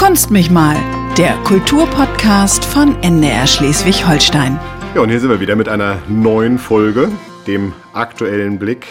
Kunst 0.00 0.30
mich 0.30 0.50
mal, 0.50 0.76
der 1.18 1.34
Kulturpodcast 1.44 2.64
von 2.64 2.96
NDR 3.02 3.46
Schleswig-Holstein. 3.46 4.58
Ja, 4.94 5.02
und 5.02 5.10
hier 5.10 5.20
sind 5.20 5.28
wir 5.28 5.40
wieder 5.40 5.56
mit 5.56 5.68
einer 5.68 5.98
neuen 6.08 6.58
Folge, 6.58 7.10
dem 7.46 7.74
aktuellen 7.92 8.58
Blick 8.58 8.86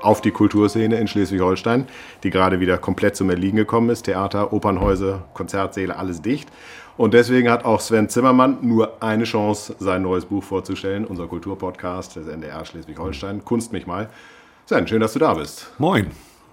auf 0.00 0.22
die 0.22 0.30
Kulturszene 0.30 0.98
in 0.98 1.06
Schleswig-Holstein, 1.06 1.86
die 2.22 2.30
gerade 2.30 2.60
wieder 2.60 2.78
komplett 2.78 3.14
zum 3.14 3.28
Erliegen 3.28 3.58
gekommen 3.58 3.90
ist. 3.90 4.04
Theater, 4.04 4.54
Opernhäuser, 4.54 5.26
Konzertsäle, 5.34 5.96
alles 5.96 6.22
dicht. 6.22 6.48
Und 6.96 7.12
deswegen 7.12 7.50
hat 7.50 7.66
auch 7.66 7.82
Sven 7.82 8.08
Zimmermann 8.08 8.56
nur 8.62 9.02
eine 9.02 9.24
Chance, 9.24 9.76
sein 9.78 10.00
neues 10.00 10.24
Buch 10.24 10.42
vorzustellen, 10.42 11.04
unser 11.04 11.26
Kulturpodcast 11.26 12.16
des 12.16 12.26
NDR 12.26 12.64
Schleswig-Holstein. 12.64 13.44
Kunst 13.44 13.74
mich 13.74 13.86
mal. 13.86 14.08
Sven, 14.64 14.88
schön, 14.88 15.00
dass 15.00 15.12
du 15.12 15.18
da 15.18 15.34
bist. 15.34 15.70
Moin. 15.76 16.06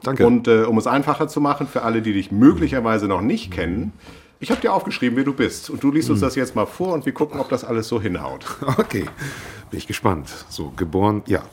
Danke. 0.04 0.26
Und 0.26 0.48
äh, 0.48 0.64
um 0.64 0.78
es 0.78 0.88
einfacher 0.88 1.28
zu 1.28 1.42
machen 1.42 1.68
für 1.68 1.84
alle, 1.84 2.02
die 2.02 2.14
dich 2.14 2.32
möglicherweise 2.32 3.08
noch 3.08 3.22
nicht 3.22 3.52
kennen, 3.52 3.94
ich 4.40 4.50
habe 4.50 4.60
dir 4.60 4.74
aufgeschrieben, 4.74 5.16
wer 5.18 5.24
du 5.24 5.34
bist. 5.34 5.70
Und 5.70 5.84
du 5.84 5.92
liest 5.92 6.10
uns 6.10 6.20
das 6.22 6.36
jetzt 6.36 6.56
mal 6.56 6.66
vor 6.66 6.94
und 6.94 7.06
wir 7.06 7.14
gucken, 7.14 7.40
ob 7.40 7.50
das 7.50 7.64
alles 7.64 7.88
so 7.88 8.02
hinhaut. 8.02 8.46
Okay, 8.78 9.06
bin 9.70 9.78
ich 9.78 9.88
gespannt. 9.88 10.30
So, 10.50 10.74
geboren, 10.76 11.22
ja. 11.28 11.44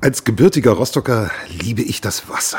Als 0.00 0.24
gebürtiger 0.24 0.72
Rostocker 0.72 1.30
liebe 1.62 1.82
ich 1.82 2.00
das 2.00 2.28
Wasser. 2.28 2.58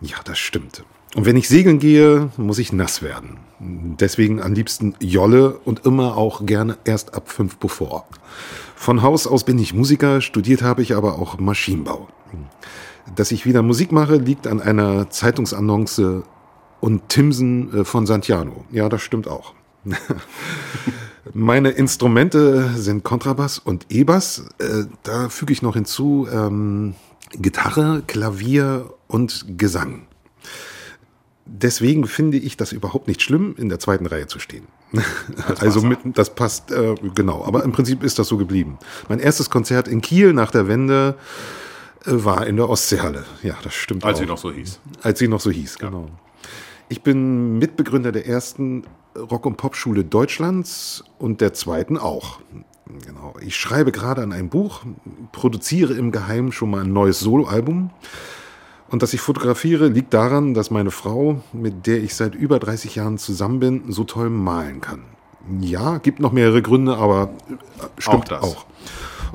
Ja, 0.00 0.16
das 0.24 0.38
stimmt. 0.38 0.82
Und 1.14 1.26
wenn 1.26 1.36
ich 1.36 1.48
segeln 1.48 1.78
gehe, 1.78 2.30
muss 2.36 2.58
ich 2.58 2.72
nass 2.72 3.02
werden. 3.02 3.38
Deswegen 3.58 4.42
am 4.42 4.54
liebsten 4.54 4.94
Jolle 5.00 5.58
und 5.64 5.84
immer 5.84 6.16
auch 6.16 6.46
gerne 6.46 6.78
erst 6.84 7.14
ab 7.14 7.30
fünf 7.30 7.56
bevor. 7.56 8.06
Von 8.74 9.02
Haus 9.02 9.26
aus 9.26 9.44
bin 9.44 9.58
ich 9.58 9.74
Musiker, 9.74 10.20
studiert 10.20 10.62
habe 10.62 10.82
ich 10.82 10.94
aber 10.94 11.18
auch 11.18 11.38
Maschinenbau. 11.38 12.08
Dass 13.14 13.30
ich 13.30 13.46
wieder 13.46 13.62
Musik 13.62 13.92
mache, 13.92 14.16
liegt 14.16 14.46
an 14.46 14.60
einer 14.60 15.10
Zeitungsannonce 15.10 16.24
und 16.80 17.08
Timsen 17.08 17.72
äh, 17.80 17.84
von 17.84 18.06
Santiano. 18.06 18.64
Ja, 18.70 18.88
das 18.88 19.02
stimmt 19.02 19.28
auch. 19.28 19.54
Meine 21.32 21.70
Instrumente 21.70 22.70
sind 22.76 23.04
Kontrabass 23.04 23.58
und 23.58 23.86
E-Bass. 23.90 24.48
Äh, 24.58 24.84
da 25.02 25.28
füge 25.28 25.52
ich 25.52 25.62
noch 25.62 25.74
hinzu 25.74 26.28
ähm, 26.30 26.94
Gitarre, 27.32 28.02
Klavier 28.06 28.90
und 29.08 29.58
Gesang. 29.58 30.06
Deswegen 31.44 32.06
finde 32.06 32.38
ich 32.38 32.56
das 32.56 32.72
überhaupt 32.72 33.06
nicht 33.06 33.22
schlimm, 33.22 33.54
in 33.56 33.68
der 33.68 33.78
zweiten 33.78 34.06
Reihe 34.06 34.26
zu 34.26 34.40
stehen. 34.40 34.66
also 35.58 35.80
mit, 35.80 35.98
das 36.14 36.34
passt 36.34 36.70
äh, 36.70 36.94
genau. 37.14 37.44
Aber 37.44 37.64
im 37.64 37.72
Prinzip 37.72 38.02
ist 38.02 38.18
das 38.18 38.28
so 38.28 38.36
geblieben. 38.36 38.78
Mein 39.08 39.20
erstes 39.20 39.50
Konzert 39.50 39.88
in 39.88 40.00
Kiel 40.00 40.32
nach 40.32 40.50
der 40.50 40.68
Wende 40.68 41.16
war 42.04 42.46
in 42.46 42.56
der 42.56 42.68
Ostseehalle. 42.68 43.24
Ja, 43.42 43.56
das 43.62 43.74
stimmt 43.74 44.04
Als 44.04 44.16
auch. 44.18 44.20
sie 44.20 44.26
noch 44.26 44.38
so 44.38 44.52
hieß. 44.52 44.80
Als 45.02 45.18
sie 45.18 45.28
noch 45.28 45.40
so 45.40 45.50
hieß, 45.50 45.78
genau. 45.78 46.08
Ich 46.88 47.02
bin 47.02 47.58
Mitbegründer 47.58 48.12
der 48.12 48.26
ersten 48.26 48.84
Rock- 49.16 49.46
und 49.46 49.56
Popschule 49.56 50.04
Deutschlands 50.04 51.02
und 51.18 51.40
der 51.40 51.52
zweiten 51.52 51.98
auch. 51.98 52.40
Genau. 53.04 53.34
Ich 53.40 53.56
schreibe 53.56 53.90
gerade 53.90 54.22
an 54.22 54.32
einem 54.32 54.48
Buch, 54.48 54.82
produziere 55.32 55.94
im 55.94 56.12
Geheimen 56.12 56.52
schon 56.52 56.70
mal 56.70 56.82
ein 56.84 56.92
neues 56.92 57.18
Soloalbum. 57.20 57.90
Und 58.88 59.02
dass 59.02 59.12
ich 59.14 59.20
fotografiere, 59.20 59.88
liegt 59.88 60.14
daran, 60.14 60.54
dass 60.54 60.70
meine 60.70 60.92
Frau, 60.92 61.40
mit 61.52 61.88
der 61.88 62.00
ich 62.00 62.14
seit 62.14 62.36
über 62.36 62.60
30 62.60 62.94
Jahren 62.94 63.18
zusammen 63.18 63.58
bin, 63.58 63.92
so 63.92 64.04
toll 64.04 64.30
malen 64.30 64.80
kann. 64.80 65.02
Ja, 65.60 65.98
gibt 65.98 66.20
noch 66.20 66.30
mehrere 66.30 66.62
Gründe, 66.62 66.96
aber 66.96 67.30
stimmt 67.98 68.32
Auch 68.32 68.42
auch. 68.42 68.66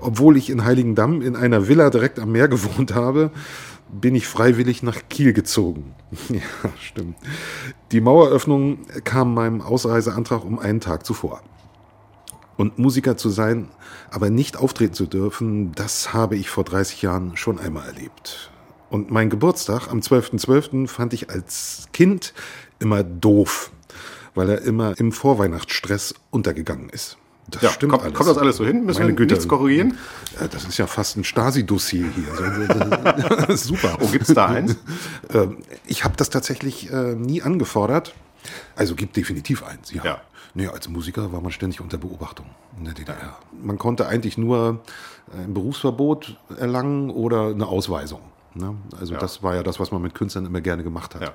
Obwohl 0.02 0.36
ich 0.36 0.50
in 0.50 0.66
Heiligendamm 0.66 1.22
in 1.22 1.36
einer 1.36 1.68
Villa 1.68 1.90
direkt 1.90 2.20
am 2.20 2.32
Meer 2.32 2.48
gewohnt 2.48 2.96
habe, 2.96 3.32
bin 3.92 4.16
ich 4.16 4.28
freiwillig 4.28 4.84
nach 4.84 4.98
Kiel 5.10 5.34
gezogen. 5.34 5.96
Ja, 6.30 6.70
stimmt. 6.80 7.18
Die 7.92 8.02
Maueröffnung 8.02 8.80
kam 9.04 9.34
meinem 9.34 9.62
Ausreiseantrag 9.62 10.44
um 10.44 10.60
einen 10.60 10.80
Tag 10.80 11.06
zuvor. 11.06 11.42
Und 12.58 12.78
Musiker 12.80 13.18
zu 13.18 13.30
sein, 13.30 13.70
aber 14.10 14.30
nicht 14.30 14.58
auftreten 14.58 14.94
zu 14.94 15.06
dürfen, 15.06 15.72
das 15.74 16.14
habe 16.14 16.36
ich 16.36 16.50
vor 16.50 16.64
30 16.64 17.02
Jahren 17.02 17.38
schon 17.38 17.60
einmal 17.60 17.88
erlebt. 17.88 18.52
Und 18.90 19.10
mein 19.10 19.30
Geburtstag 19.30 19.90
am 19.90 20.00
12.12. 20.00 20.88
fand 20.88 21.14
ich 21.14 21.30
als 21.30 21.88
Kind 21.94 22.34
immer 22.80 23.04
doof, 23.04 23.72
weil 24.36 24.50
er 24.50 24.62
immer 24.62 25.00
im 25.00 25.12
Vorweihnachtsstress 25.12 26.14
untergegangen 26.30 26.90
ist. 26.90 27.18
Das 27.52 27.62
Ja, 27.62 27.70
stimmt 27.70 27.92
kommt, 27.92 28.04
alles. 28.04 28.16
kommt 28.16 28.30
das 28.30 28.38
alles 28.38 28.58
so 28.58 28.66
hin? 28.66 28.86
Müssen 28.86 29.00
Meine 29.00 29.12
wir 29.12 29.16
Güte. 29.18 29.34
nichts 29.36 29.48
korrigieren? 29.48 29.98
Ja, 30.40 30.48
das 30.48 30.64
ist 30.66 30.78
ja 30.78 30.88
fast 30.88 31.18
ein 31.18 31.24
Stasi-Dossier 31.24 32.06
hier. 32.16 33.48
Also, 33.48 33.56
Super. 33.56 33.98
Oh, 34.00 34.08
gibt's 34.08 34.34
da 34.34 34.48
eins? 34.48 34.76
Ähm, 35.34 35.58
Ich 35.86 36.04
habe 36.04 36.16
das 36.18 36.30
tatsächlich 36.30 36.92
äh, 36.92 37.14
nie 37.16 37.42
angefordert. 37.42 38.14
Also 38.76 38.96
gibt 38.96 39.16
definitiv 39.18 39.64
eins, 39.64 39.92
ja. 39.94 40.04
Ja. 40.04 40.22
Nee, 40.54 40.68
als 40.68 40.90
Musiker 40.90 41.32
war 41.32 41.40
man 41.42 41.52
ständig 41.52 41.80
unter 41.80 41.98
Beobachtung 41.98 42.46
in 42.78 42.86
der 42.86 42.94
DDR. 42.94 43.38
Man 43.64 43.78
konnte 43.78 44.08
eigentlich 44.08 44.38
nur 44.38 44.82
äh, 45.34 45.44
ein 45.44 45.54
Berufsverbot 45.54 46.38
erlangen 46.58 47.10
oder 47.10 47.48
eine 47.50 47.68
Ausweisung. 47.68 48.20
Ne? 48.54 48.76
Also 49.00 49.14
Ja. 49.14 49.20
das 49.20 49.44
war 49.44 49.56
ja 49.56 49.64
das, 49.64 49.80
was 49.80 49.92
man 49.92 50.02
mit 50.02 50.14
Künstlern 50.16 50.46
immer 50.46 50.60
gerne 50.62 50.84
gemacht 50.84 51.16
hat. 51.16 51.22
Ja. 51.22 51.32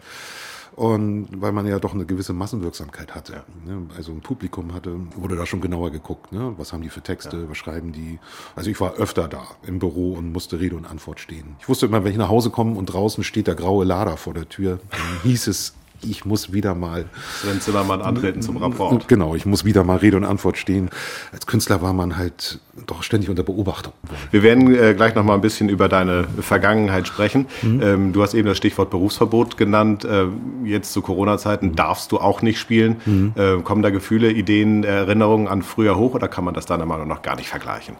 Und 0.76 1.28
weil 1.32 1.52
man 1.52 1.66
ja 1.66 1.78
doch 1.78 1.94
eine 1.94 2.04
gewisse 2.04 2.34
Massenwirksamkeit 2.34 3.14
hatte. 3.14 3.44
Ne? 3.64 3.88
Also 3.96 4.12
ein 4.12 4.20
Publikum 4.20 4.74
hatte, 4.74 4.94
wurde 5.16 5.34
da 5.34 5.46
schon 5.46 5.62
genauer 5.62 5.90
geguckt. 5.90 6.32
Ne? 6.32 6.52
Was 6.58 6.74
haben 6.74 6.82
die 6.82 6.90
für 6.90 7.00
Texte, 7.00 7.48
was 7.48 7.56
schreiben 7.56 7.92
die? 7.92 8.18
Also 8.54 8.70
ich 8.70 8.78
war 8.78 8.94
öfter 8.94 9.26
da 9.26 9.46
im 9.66 9.78
Büro 9.78 10.12
und 10.12 10.32
musste 10.32 10.60
Rede 10.60 10.76
und 10.76 10.84
Antwort 10.84 11.18
stehen. 11.18 11.56
Ich 11.60 11.68
wusste 11.68 11.86
immer, 11.86 12.04
wenn 12.04 12.12
ich 12.12 12.18
nach 12.18 12.28
Hause 12.28 12.50
komme 12.50 12.76
und 12.76 12.86
draußen 12.86 13.24
steht 13.24 13.46
der 13.46 13.54
graue 13.54 13.86
Lader 13.86 14.18
vor 14.18 14.34
der 14.34 14.50
Tür, 14.50 14.78
dann 14.90 15.22
hieß 15.22 15.46
es, 15.46 15.74
ich 16.08 16.24
muss 16.24 16.52
wieder 16.52 16.74
mal 16.74 17.06
Sven 17.40 17.60
Zimmermann 17.60 18.02
antreten 18.02 18.42
zum 18.42 18.56
Rapport. 18.56 19.08
Genau, 19.08 19.34
ich 19.34 19.46
muss 19.46 19.64
wieder 19.64 19.84
mal 19.84 19.96
Rede 19.98 20.16
und 20.16 20.24
Antwort 20.24 20.58
stehen. 20.58 20.90
Als 21.32 21.46
Künstler 21.46 21.82
war 21.82 21.92
man 21.92 22.16
halt 22.16 22.60
doch 22.86 23.02
ständig 23.02 23.30
unter 23.30 23.42
Beobachtung. 23.42 23.92
Wir 24.30 24.42
werden 24.42 24.74
äh, 24.74 24.94
gleich 24.94 25.14
noch 25.14 25.24
mal 25.24 25.34
ein 25.34 25.40
bisschen 25.40 25.68
über 25.68 25.88
deine 25.88 26.24
Vergangenheit 26.40 27.08
sprechen. 27.08 27.46
Ähm, 27.62 28.12
du 28.12 28.22
hast 28.22 28.34
eben 28.34 28.46
das 28.46 28.56
Stichwort 28.56 28.90
Berufsverbot 28.90 29.56
genannt. 29.56 30.04
Äh, 30.04 30.26
jetzt 30.64 30.92
zu 30.92 31.02
Corona-Zeiten 31.02 31.74
darfst 31.74 32.12
du 32.12 32.18
auch 32.18 32.42
nicht 32.42 32.58
spielen. 32.58 33.32
Äh, 33.36 33.62
kommen 33.62 33.82
da 33.82 33.90
Gefühle, 33.90 34.30
Ideen, 34.30 34.84
Erinnerungen 34.84 35.48
an 35.48 35.62
früher 35.62 35.96
hoch 35.96 36.14
oder 36.14 36.28
kann 36.28 36.44
man 36.44 36.54
das 36.54 36.66
deiner 36.66 36.86
Meinung 36.86 37.08
nach 37.08 37.22
gar 37.22 37.36
nicht 37.36 37.48
vergleichen? 37.48 37.96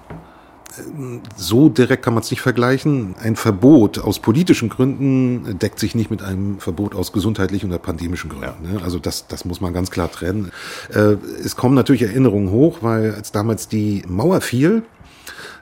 So 1.37 1.69
direkt 1.69 2.03
kann 2.05 2.15
man 2.15 2.23
es 2.23 2.31
nicht 2.31 2.41
vergleichen. 2.41 3.15
Ein 3.21 3.37
Verbot 3.37 3.99
aus 3.99 4.19
politischen 4.19 4.69
Gründen 4.69 5.59
deckt 5.59 5.79
sich 5.79 5.95
nicht 5.95 6.11
mit 6.11 6.23
einem 6.23 6.59
Verbot 6.59 6.95
aus 6.95 7.13
gesundheitlichen 7.13 7.71
oder 7.71 7.79
pandemischen 7.79 8.31
Gründen. 8.31 8.73
Ne? 8.73 8.81
Also 8.83 8.99
das, 8.99 9.27
das 9.27 9.45
muss 9.45 9.61
man 9.61 9.73
ganz 9.73 9.91
klar 9.91 10.11
trennen. 10.11 10.51
Äh, 10.93 11.17
es 11.45 11.57
kommen 11.57 11.75
natürlich 11.75 12.03
Erinnerungen 12.03 12.51
hoch, 12.51 12.79
weil 12.83 13.15
als 13.15 13.33
damals 13.33 13.69
die 13.69 14.03
Mauer 14.09 14.41
fiel, 14.41 14.83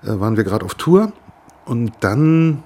äh, 0.02 0.08
waren 0.20 0.36
wir 0.36 0.44
gerade 0.44 0.64
auf 0.64 0.74
Tour 0.74 1.12
und 1.64 1.92
dann 2.00 2.62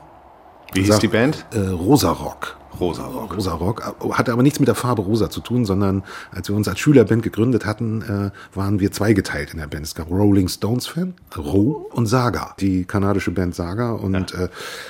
Wie 0.74 0.80
hieß 0.80 0.88
Sag- 0.90 1.00
die 1.00 1.08
Band? 1.08 1.46
äh, 1.52 1.58
Rosa 1.68 2.10
Rock. 2.12 2.57
Rosa 2.80 3.06
Rock. 3.06 3.36
Rosa 3.36 3.54
Rock. 3.54 3.82
Hatte 4.12 4.32
aber 4.32 4.42
nichts 4.42 4.60
mit 4.60 4.68
der 4.68 4.74
Farbe 4.74 5.02
rosa 5.02 5.30
zu 5.30 5.40
tun, 5.40 5.64
sondern 5.64 6.02
als 6.30 6.48
wir 6.48 6.56
uns 6.56 6.68
als 6.68 6.78
Schülerband 6.78 7.22
gegründet 7.22 7.66
hatten, 7.66 8.02
äh, 8.02 8.56
waren 8.56 8.80
wir 8.80 8.92
zweigeteilt 8.92 9.52
in 9.52 9.58
der 9.58 9.66
Band. 9.66 9.84
Es 9.84 9.94
gab 9.94 10.10
Rolling 10.10 10.48
Stones 10.48 10.86
Fan, 10.86 11.14
Ro 11.36 11.88
und 11.92 12.06
Saga, 12.06 12.54
die 12.60 12.84
kanadische 12.84 13.30
Band 13.30 13.54
Saga. 13.54 13.92
Und 13.92 14.34
äh, 14.34 14.48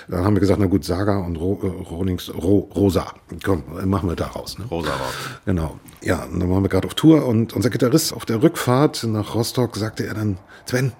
dann 0.08 0.24
haben 0.24 0.34
wir 0.34 0.40
gesagt, 0.40 0.60
na 0.60 0.66
gut, 0.66 0.84
Saga 0.84 1.18
und 1.18 1.36
Ro, 1.36 1.60
äh, 1.62 1.90
Rolling 1.90 2.20
Ro, 2.34 2.68
Rosa. 2.74 3.06
Komm, 3.44 3.62
machen 3.84 4.08
wir 4.08 4.16
daraus. 4.16 4.58
Ne? 4.58 4.66
Rosa 4.70 4.90
Rock. 4.90 5.14
Genau. 5.44 5.78
Ja, 6.02 6.24
und 6.24 6.40
dann 6.40 6.50
waren 6.50 6.62
wir 6.62 6.68
gerade 6.68 6.86
auf 6.86 6.94
Tour 6.94 7.26
und 7.26 7.52
unser 7.52 7.70
Gitarrist 7.70 8.12
auf 8.12 8.24
der 8.24 8.42
Rückfahrt 8.42 9.04
nach 9.04 9.34
Rostock 9.34 9.76
sagte 9.76 10.06
er 10.06 10.14
dann, 10.14 10.38
Sven, 10.66 10.92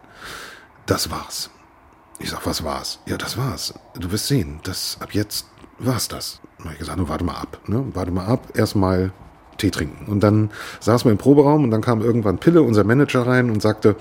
das 0.87 1.10
war's. 1.10 1.50
Ich 2.19 2.31
sag, 2.31 2.44
was 2.47 2.65
war's? 2.65 2.99
Ja, 3.06 3.16
das 3.16 3.37
war's. 3.37 3.75
Du 3.94 4.10
wirst 4.10 4.26
sehen, 4.26 4.60
das 4.65 4.97
ab 5.00 5.15
jetzt 5.15 5.47
war's 5.78 6.08
das. 6.08 6.40
Dann 6.58 6.66
hab 6.66 6.72
ich 6.72 6.78
gesagt, 6.78 6.98
warte 7.08 7.24
mal 7.24 7.36
ab, 7.36 7.58
ne? 7.66 7.84
Warte 7.94 8.10
mal 8.10 8.26
ab, 8.26 8.48
erstmal 8.54 9.12
Tee 9.58 9.70
trinken. 9.70 10.10
Und 10.10 10.20
dann 10.20 10.50
saßen 10.80 11.06
wir 11.06 11.12
im 11.12 11.19
Proberaum 11.19 11.64
und 11.64 11.70
dann 11.70 11.80
kam 11.80 12.00
irgendwann 12.00 12.38
Pille, 12.38 12.62
unser 12.62 12.84
Manager, 12.84 13.26
rein 13.26 13.50
und 13.50 13.60
sagte, 13.60 13.96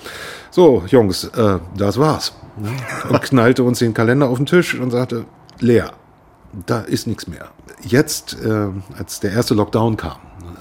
so, 0.52 0.84
Jungs, 0.88 1.26
äh, 1.26 1.60
das 1.76 2.00
war's. 2.00 2.34
Ne? 2.58 2.70
Und 3.10 3.22
knallte 3.22 3.64
uns 3.64 3.80
den 3.80 3.94
Kalender 3.94 4.30
auf 4.30 4.38
den 4.38 4.46
Tisch 4.46 4.80
und 4.80 4.92
sagte, 4.92 5.26
leer. 5.60 5.94
Da 6.66 6.82
ist 6.82 7.08
nichts 7.08 7.28
mehr. 7.28 7.50
Jetzt, 7.82 8.38
äh, 8.44 8.70
als 8.98 9.20
der 9.20 9.32
erste 9.32 9.54
Lockdown 9.54 9.98
kam, 9.98 10.18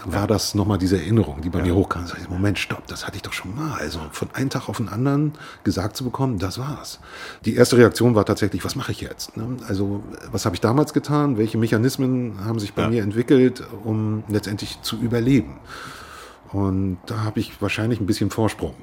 war 0.08 0.26
das 0.26 0.54
nochmal 0.54 0.78
diese 0.78 0.96
Erinnerung, 0.98 1.40
die 1.42 1.48
bei 1.50 1.62
mir 1.62 1.74
hochkam. 1.74 2.04
Ich 2.20 2.28
Moment, 2.30 2.58
stopp, 2.58 2.86
das 2.86 3.06
hatte 3.06 3.16
ich 3.16 3.22
doch 3.22 3.32
schon 3.32 3.54
mal. 3.54 3.72
Also 3.78 3.98
von 4.12 4.28
einem 4.34 4.50
Tag 4.50 4.68
auf 4.68 4.76
den 4.76 4.88
anderen 4.88 5.32
gesagt 5.64 5.96
zu 5.96 6.04
bekommen, 6.04 6.38
das 6.38 6.58
war's. 6.58 7.00
Die 7.44 7.56
erste 7.56 7.76
Reaktion 7.76 8.14
war 8.14 8.24
tatsächlich, 8.24 8.64
was 8.64 8.76
mache 8.76 8.92
ich 8.92 9.00
jetzt? 9.00 9.36
Ne? 9.36 9.56
Also 9.68 10.02
was 10.30 10.44
habe 10.46 10.54
ich 10.54 10.60
damals 10.60 10.92
getan? 10.92 11.38
Welche 11.38 11.58
Mechanismen 11.58 12.44
haben 12.44 12.58
sich 12.60 12.72
bei 12.74 12.82
Ja. 12.82 12.88
mir 12.88 13.02
entwickelt, 13.02 13.62
um 13.84 14.22
letztendlich 14.28 14.80
zu 14.82 14.96
überleben? 14.96 15.56
Und 16.52 16.98
da 17.06 17.24
habe 17.24 17.40
ich 17.40 17.60
wahrscheinlich 17.60 18.00
ein 18.00 18.06
bisschen 18.06 18.30
Vorsprung. 18.30 18.74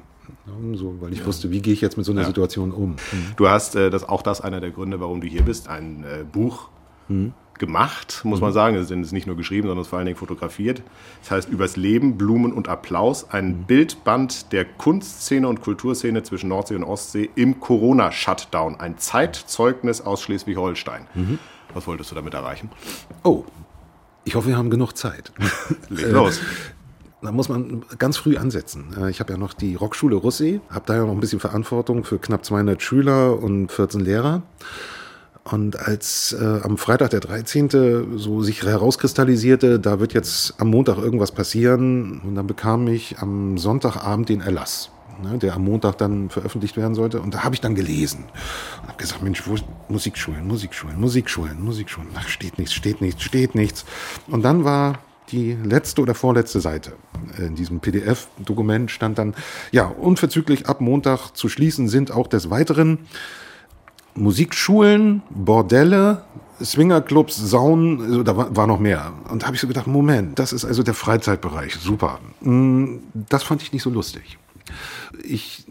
Ne? 0.46 0.76
So, 0.76 0.96
weil 1.00 1.12
ich 1.12 1.24
wusste, 1.24 1.50
wie 1.50 1.62
gehe 1.62 1.72
ich 1.72 1.80
jetzt 1.80 1.96
mit 1.96 2.04
so 2.04 2.12
einer 2.12 2.20
Ja. 2.22 2.26
Situation 2.26 2.70
um? 2.72 2.96
Du 3.36 3.48
hast, 3.48 3.74
äh, 3.76 3.88
das 3.90 4.06
auch 4.06 4.22
das 4.22 4.40
einer 4.42 4.60
der 4.60 4.70
Gründe, 4.70 5.00
warum 5.00 5.20
du 5.20 5.26
hier 5.26 5.42
bist, 5.42 5.68
ein 5.68 6.04
äh, 6.04 6.24
Buch 6.30 6.68
gemacht, 7.58 8.20
muss 8.24 8.40
man 8.40 8.52
sagen. 8.52 8.76
Es 8.76 8.90
ist 8.90 9.12
nicht 9.12 9.26
nur 9.26 9.36
geschrieben, 9.36 9.68
sondern 9.68 9.80
es 9.82 9.86
ist 9.86 9.90
vor 9.90 9.98
allen 9.98 10.06
Dingen 10.06 10.18
fotografiert. 10.18 10.82
Das 11.22 11.30
heißt, 11.30 11.48
übers 11.48 11.76
Leben, 11.76 12.16
Blumen 12.18 12.52
und 12.52 12.68
Applaus, 12.68 13.30
ein 13.30 13.64
Bildband 13.64 14.52
der 14.52 14.64
Kunstszene 14.64 15.46
und 15.48 15.60
Kulturszene 15.60 16.22
zwischen 16.22 16.48
Nordsee 16.48 16.76
und 16.76 16.84
Ostsee 16.84 17.30
im 17.34 17.60
Corona-Shutdown. 17.60 18.80
Ein 18.80 18.98
Zeitzeugnis 18.98 20.00
aus 20.00 20.22
Schleswig-Holstein. 20.22 21.06
Was 21.74 21.86
wolltest 21.86 22.10
du 22.10 22.14
damit 22.14 22.34
erreichen? 22.34 22.70
Oh, 23.22 23.44
ich 24.24 24.34
hoffe, 24.34 24.48
wir 24.48 24.56
haben 24.56 24.70
genug 24.70 24.96
Zeit. 24.96 25.32
Leg 25.88 26.10
los. 26.10 26.40
Da 27.22 27.32
muss 27.32 27.48
man 27.48 27.84
ganz 27.98 28.18
früh 28.18 28.36
ansetzen. 28.36 28.94
Äh, 29.00 29.08
Ich 29.10 29.18
habe 29.20 29.32
ja 29.32 29.38
noch 29.38 29.54
die 29.54 29.76
Rockschule 29.76 30.14
Russi, 30.16 30.60
habe 30.68 30.84
da 30.86 30.96
ja 30.96 31.04
noch 31.06 31.12
ein 31.12 31.20
bisschen 31.20 31.40
Verantwortung 31.40 32.04
für 32.04 32.18
knapp 32.18 32.44
200 32.44 32.82
Schüler 32.82 33.38
und 33.42 33.72
14 33.72 34.00
Lehrer. 34.00 34.42
Und 35.44 35.78
als 35.78 36.34
äh, 36.40 36.60
am 36.62 36.78
Freitag 36.78 37.10
der 37.10 37.20
13. 37.20 38.18
so 38.18 38.42
sich 38.42 38.62
herauskristallisierte, 38.62 39.78
da 39.78 40.00
wird 40.00 40.14
jetzt 40.14 40.54
am 40.58 40.68
Montag 40.68 40.96
irgendwas 40.96 41.32
passieren, 41.32 42.22
und 42.24 42.34
dann 42.34 42.46
bekam 42.46 42.88
ich 42.88 43.18
am 43.18 43.58
Sonntagabend 43.58 44.30
den 44.30 44.40
Erlass, 44.40 44.90
ne, 45.22 45.36
der 45.36 45.54
am 45.54 45.64
Montag 45.64 45.98
dann 45.98 46.30
veröffentlicht 46.30 46.78
werden 46.78 46.94
sollte. 46.94 47.20
Und 47.20 47.34
da 47.34 47.44
habe 47.44 47.54
ich 47.54 47.60
dann 47.60 47.74
gelesen 47.74 48.24
und 48.80 48.88
habe 48.88 48.96
gesagt, 48.96 49.22
Mensch, 49.22 49.46
wo 49.46 49.56
Musikschulen, 49.88 50.46
Musikschulen, 50.46 50.98
Musikschulen, 50.98 51.62
Musikschulen. 51.62 52.08
Ach, 52.14 52.26
steht 52.26 52.58
nichts, 52.58 52.72
steht 52.72 53.02
nichts, 53.02 53.22
steht 53.22 53.54
nichts. 53.54 53.84
Und 54.28 54.42
dann 54.46 54.64
war 54.64 55.00
die 55.30 55.56
letzte 55.62 56.00
oder 56.00 56.14
vorletzte 56.14 56.60
Seite 56.60 56.92
in 57.38 57.54
diesem 57.54 57.80
PDF-Dokument 57.80 58.90
stand 58.90 59.18
dann, 59.18 59.34
ja, 59.72 59.86
unverzüglich 59.86 60.66
ab 60.66 60.80
Montag 60.80 61.32
zu 61.32 61.48
schließen 61.48 61.88
sind 61.88 62.10
auch 62.10 62.26
des 62.26 62.50
Weiteren 62.50 62.98
Musikschulen, 64.14 65.22
Bordelle, 65.30 66.24
Swingerclubs, 66.62 67.36
Saunen, 67.36 68.00
also 68.00 68.22
da 68.22 68.36
war, 68.36 68.54
war 68.56 68.66
noch 68.66 68.78
mehr. 68.78 69.12
Und 69.28 69.42
da 69.42 69.46
habe 69.46 69.56
ich 69.56 69.60
so 69.60 69.66
gedacht, 69.68 69.86
Moment, 69.86 70.38
das 70.38 70.52
ist 70.52 70.64
also 70.64 70.82
der 70.82 70.94
Freizeitbereich, 70.94 71.74
super. 71.74 72.20
Mm, 72.40 72.98
Das 73.28 73.42
fand 73.42 73.62
ich 73.62 73.72
nicht 73.72 73.82
so 73.82 73.90
lustig. 73.90 74.38
Ich, 75.22 75.64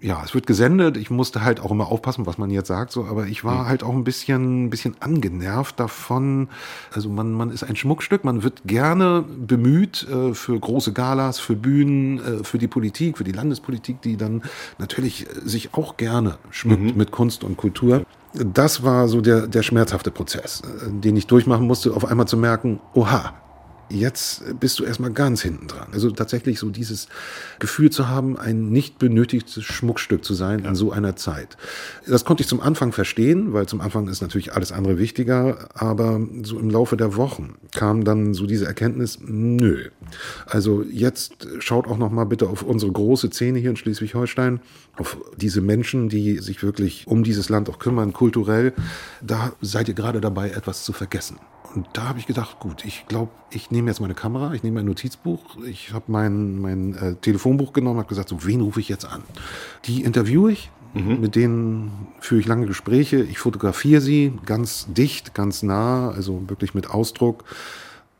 ja, 0.00 0.22
es 0.24 0.32
wird 0.32 0.46
gesendet, 0.46 0.96
ich 0.96 1.10
musste 1.10 1.42
halt 1.42 1.60
auch 1.60 1.72
immer 1.72 1.88
aufpassen, 1.88 2.24
was 2.24 2.38
man 2.38 2.50
jetzt 2.50 2.68
sagt, 2.68 2.92
so, 2.92 3.06
aber 3.06 3.26
ich 3.26 3.42
war 3.42 3.66
halt 3.66 3.82
auch 3.82 3.94
ein 3.94 4.04
bisschen, 4.04 4.66
ein 4.66 4.70
bisschen 4.70 4.96
angenervt 5.00 5.80
davon. 5.80 6.48
Also 6.92 7.08
man, 7.08 7.32
man 7.32 7.50
ist 7.50 7.64
ein 7.64 7.74
Schmuckstück, 7.74 8.24
man 8.24 8.44
wird 8.44 8.62
gerne 8.64 9.22
bemüht 9.22 10.06
äh, 10.08 10.34
für 10.34 10.58
große 10.58 10.92
Galas, 10.92 11.40
für 11.40 11.56
Bühnen, 11.56 12.18
äh, 12.18 12.44
für 12.44 12.58
die 12.58 12.68
Politik, 12.68 13.18
für 13.18 13.24
die 13.24 13.32
Landespolitik, 13.32 14.00
die 14.02 14.16
dann 14.16 14.42
natürlich 14.78 15.26
äh, 15.26 15.48
sich 15.48 15.74
auch 15.74 15.96
gerne 15.96 16.38
schmückt 16.50 16.96
mit 16.96 17.10
Kunst 17.10 17.42
und 17.42 17.56
Kultur. 17.56 18.04
Das 18.34 18.84
war 18.84 19.08
so 19.08 19.20
der, 19.20 19.48
der 19.48 19.62
schmerzhafte 19.62 20.12
Prozess, 20.12 20.62
äh, 20.62 20.90
den 20.90 21.16
ich 21.16 21.26
durchmachen 21.26 21.66
musste, 21.66 21.92
auf 21.94 22.04
einmal 22.04 22.28
zu 22.28 22.36
merken, 22.36 22.78
oha, 22.94 23.34
jetzt 23.88 24.42
bist 24.60 24.78
du 24.78 24.84
erstmal 24.84 25.12
ganz 25.12 25.42
hinten 25.42 25.68
dran. 25.68 25.88
Also 25.92 26.10
tatsächlich 26.10 26.58
so 26.58 26.70
dieses 26.70 27.08
Gefühl 27.58 27.90
zu 27.90 28.08
haben, 28.08 28.38
ein 28.38 28.70
nicht 28.70 28.98
benötigtes 28.98 29.64
Schmuckstück 29.64 30.24
zu 30.24 30.34
sein 30.34 30.64
in 30.64 30.74
so 30.74 30.92
einer 30.92 31.16
Zeit. 31.16 31.56
Das 32.06 32.24
konnte 32.24 32.42
ich 32.42 32.48
zum 32.48 32.60
Anfang 32.60 32.92
verstehen, 32.92 33.52
weil 33.52 33.66
zum 33.66 33.80
Anfang 33.80 34.08
ist 34.08 34.20
natürlich 34.20 34.54
alles 34.54 34.72
andere 34.72 34.98
wichtiger, 34.98 35.68
aber 35.74 36.20
so 36.42 36.58
im 36.58 36.70
Laufe 36.70 36.96
der 36.96 37.16
Wochen 37.16 37.54
kam 37.74 38.04
dann 38.04 38.34
so 38.34 38.46
diese 38.46 38.66
Erkenntnis, 38.66 39.18
nö. 39.20 39.88
Also 40.46 40.82
jetzt 40.82 41.48
schaut 41.58 41.86
auch 41.86 41.98
noch 41.98 42.10
mal 42.10 42.24
bitte 42.24 42.48
auf 42.48 42.62
unsere 42.62 42.92
große 42.92 43.30
Szene 43.30 43.58
hier 43.58 43.70
in 43.70 43.76
Schleswig-Holstein, 43.76 44.60
auf 44.96 45.18
diese 45.36 45.60
Menschen, 45.60 46.08
die 46.08 46.38
sich 46.38 46.62
wirklich 46.62 47.06
um 47.06 47.22
dieses 47.22 47.48
Land 47.48 47.68
auch 47.68 47.78
kümmern, 47.78 48.12
kulturell. 48.12 48.72
Da 49.22 49.52
seid 49.60 49.88
ihr 49.88 49.94
gerade 49.94 50.20
dabei, 50.20 50.50
etwas 50.50 50.84
zu 50.84 50.92
vergessen. 50.92 51.38
Und 51.78 51.86
da 51.92 52.08
habe 52.08 52.18
ich 52.18 52.26
gedacht, 52.26 52.58
gut, 52.58 52.84
ich 52.84 53.06
glaube, 53.06 53.30
ich 53.50 53.70
nehme 53.70 53.88
jetzt 53.88 54.00
meine 54.00 54.14
Kamera, 54.14 54.52
ich 54.52 54.64
nehme 54.64 54.80
mein 54.80 54.86
Notizbuch, 54.86 55.38
ich 55.64 55.92
habe 55.92 56.06
mein, 56.08 56.60
mein 56.60 56.96
äh, 56.96 57.14
Telefonbuch 57.14 57.72
genommen, 57.72 58.00
habe 58.00 58.08
gesagt, 58.08 58.30
so, 58.30 58.44
wen 58.44 58.62
rufe 58.62 58.80
ich 58.80 58.88
jetzt 58.88 59.04
an? 59.04 59.22
Die 59.84 60.02
interviewe 60.02 60.50
ich, 60.50 60.72
mit 60.94 61.36
denen 61.36 62.08
führe 62.18 62.40
ich 62.40 62.48
lange 62.48 62.66
Gespräche, 62.66 63.18
ich 63.18 63.38
fotografiere 63.38 64.00
sie 64.00 64.32
ganz 64.44 64.88
dicht, 64.92 65.34
ganz 65.34 65.62
nah, 65.62 66.10
also 66.10 66.48
wirklich 66.48 66.74
mit 66.74 66.90
Ausdruck. 66.90 67.44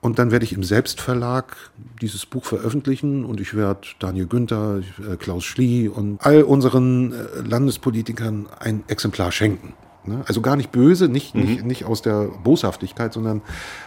Und 0.01 0.21
dann 0.21 0.31
werde 0.31 0.45
ich 0.45 0.53
im 0.53 0.63
Selbstverlag 0.63 1.57
dieses 2.01 2.27
Buch 2.27 2.45
veröffentlichen 2.45 3.25
und 3.25 3.41
ich 3.41 3.55
werde 3.55 3.81
Daniel 3.99 4.29
Günther, 4.29 4.83
äh, 5.01 5.17
Klaus 5.17 5.45
Schlie 5.45 5.89
und 5.89 6.25
all 6.25 6.45
unseren 6.45 7.13
äh, 7.13 7.17
Landespolitikern 7.45 8.47
ein 8.61 8.85
Exemplar 8.87 9.33
schenken. 9.33 9.75
Ne? 10.05 10.23
Also 10.27 10.41
gar 10.41 10.57
nicht 10.57 10.71
böse, 10.73 11.09
nicht, 11.09 11.35
nicht, 11.35 11.65
nicht 11.65 11.85
aus 11.85 12.03
der 12.03 12.29
Boshaftigkeit, 12.43 13.13
sondern 13.13 13.43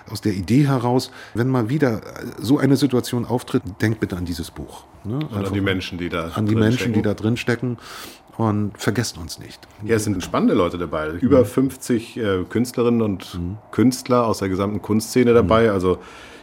aus 0.10 0.22
der 0.22 0.34
Idee 0.34 0.68
heraus, 0.68 1.12
wenn 1.34 1.48
mal 1.48 1.70
wieder 1.70 2.02
so 2.40 2.58
eine 2.58 2.78
Situation 2.78 3.26
auftritt, 3.26 3.64
denkt 3.82 4.00
bitte 4.00 4.18
an 4.18 4.26
dieses 4.26 4.52
Buch. 4.52 4.84
Ne? 5.04 5.16
Und 5.16 5.34
an 5.34 5.54
die 5.54 5.62
Menschen, 5.62 5.98
die 5.98 6.10
da 6.10 6.30
an 6.30 6.46
die 6.46 6.54
drin 6.54 6.64
Menschen, 6.64 6.78
stecken. 6.80 6.94
die 6.94 7.02
da 7.02 7.14
drin 7.14 7.38
stecken 7.38 7.78
und 8.38 8.78
vergesst 8.78 9.18
uns 9.18 9.40
nicht. 9.40 9.68
Ja, 9.84 9.96
es 9.96 10.04
sind 10.04 10.24
spannende 10.24 10.54
Leute 10.54 10.78
dabei. 10.78 11.10
Über 11.12 11.46
50 11.46 12.18
äh, 12.18 12.44
Künstlerinnen 12.50 13.02
und 13.02 13.40
Künstler 13.72 14.26
aus 14.26 14.40
der 14.40 14.50
gesamten 14.50 14.82
Kunstszene 14.82 15.34
dabei. 15.34 15.72
Also 15.72 16.00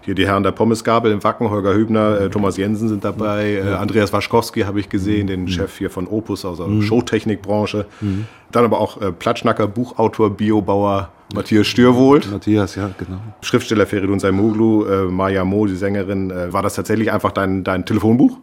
hier 0.09 0.15
die 0.15 0.27
Herren 0.27 0.43
der 0.43 0.53
Pommesgabel 0.53 1.13
im 1.13 1.23
Wacken, 1.23 1.51
Holger 1.51 1.75
Hübner, 1.75 2.19
äh, 2.19 2.31
Thomas 2.31 2.57
Jensen 2.57 2.89
sind 2.89 3.05
dabei, 3.05 3.57
äh, 3.57 3.75
Andreas 3.75 4.11
Waschkowski 4.11 4.63
habe 4.63 4.81
ich 4.81 4.89
gesehen, 4.89 5.27
den 5.27 5.49
Chef 5.49 5.77
hier 5.77 5.91
von 5.91 6.07
Opus 6.07 6.47
aus 6.47 6.57
der 6.57 6.81
Showtechnikbranche. 6.81 7.85
Dann 8.51 8.65
aber 8.65 8.81
auch 8.81 9.03
äh, 9.03 9.13
Platschnacker, 9.13 9.67
Buchautor, 9.67 10.31
Biobauer 10.31 11.11
Matthias 11.35 11.67
Stürwohl. 11.67 12.23
Matthias, 12.31 12.75
ja, 12.75 12.91
genau. 12.97 13.21
Schriftsteller 13.43 13.85
Feridun 13.85 14.19
Saimoglu, 14.19 14.87
äh, 14.87 15.05
Maya 15.05 15.45
Mo, 15.45 15.67
die 15.67 15.77
Sängerin. 15.77 16.31
Äh, 16.31 16.55
war 16.55 16.63
das 16.63 16.75
tatsächlich 16.75 17.13
einfach 17.13 17.33
dein, 17.33 17.65
dein 17.65 17.85
Telefonbuch? 17.85 18.39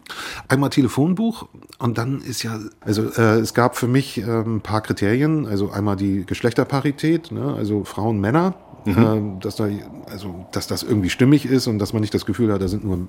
Einmal 0.48 0.70
Telefonbuch 0.70 1.48
und 1.80 1.98
dann 1.98 2.22
ist 2.22 2.44
ja, 2.44 2.60
also 2.82 3.10
äh, 3.18 3.40
es 3.40 3.56
gab 3.56 3.76
für 3.76 3.88
mich 3.88 4.20
äh, 4.20 4.24
ein 4.24 4.62
paar 4.62 4.82
Kriterien, 4.82 5.48
also 5.48 5.72
einmal 5.72 5.96
die 5.96 6.28
Geschlechterparität, 6.28 7.32
ne, 7.32 7.56
also 7.58 7.84
Frauen, 7.86 8.20
Männer, 8.20 8.54
äh, 8.86 9.40
dass 9.40 9.56
da, 9.56 9.68
also 10.10 10.46
dass 10.52 10.68
das 10.68 10.84
irgendwie 10.84 11.10
stimmig 11.10 11.46
ist 11.46 11.68
und 11.68 11.80
dass 11.80 11.94
man 11.94 12.02
nicht 12.02 12.14
das 12.14 12.26
Gefühl 12.26 12.52
hat, 12.54 12.62
da 12.62 12.68
sind 12.68 12.84
nur 12.84 13.08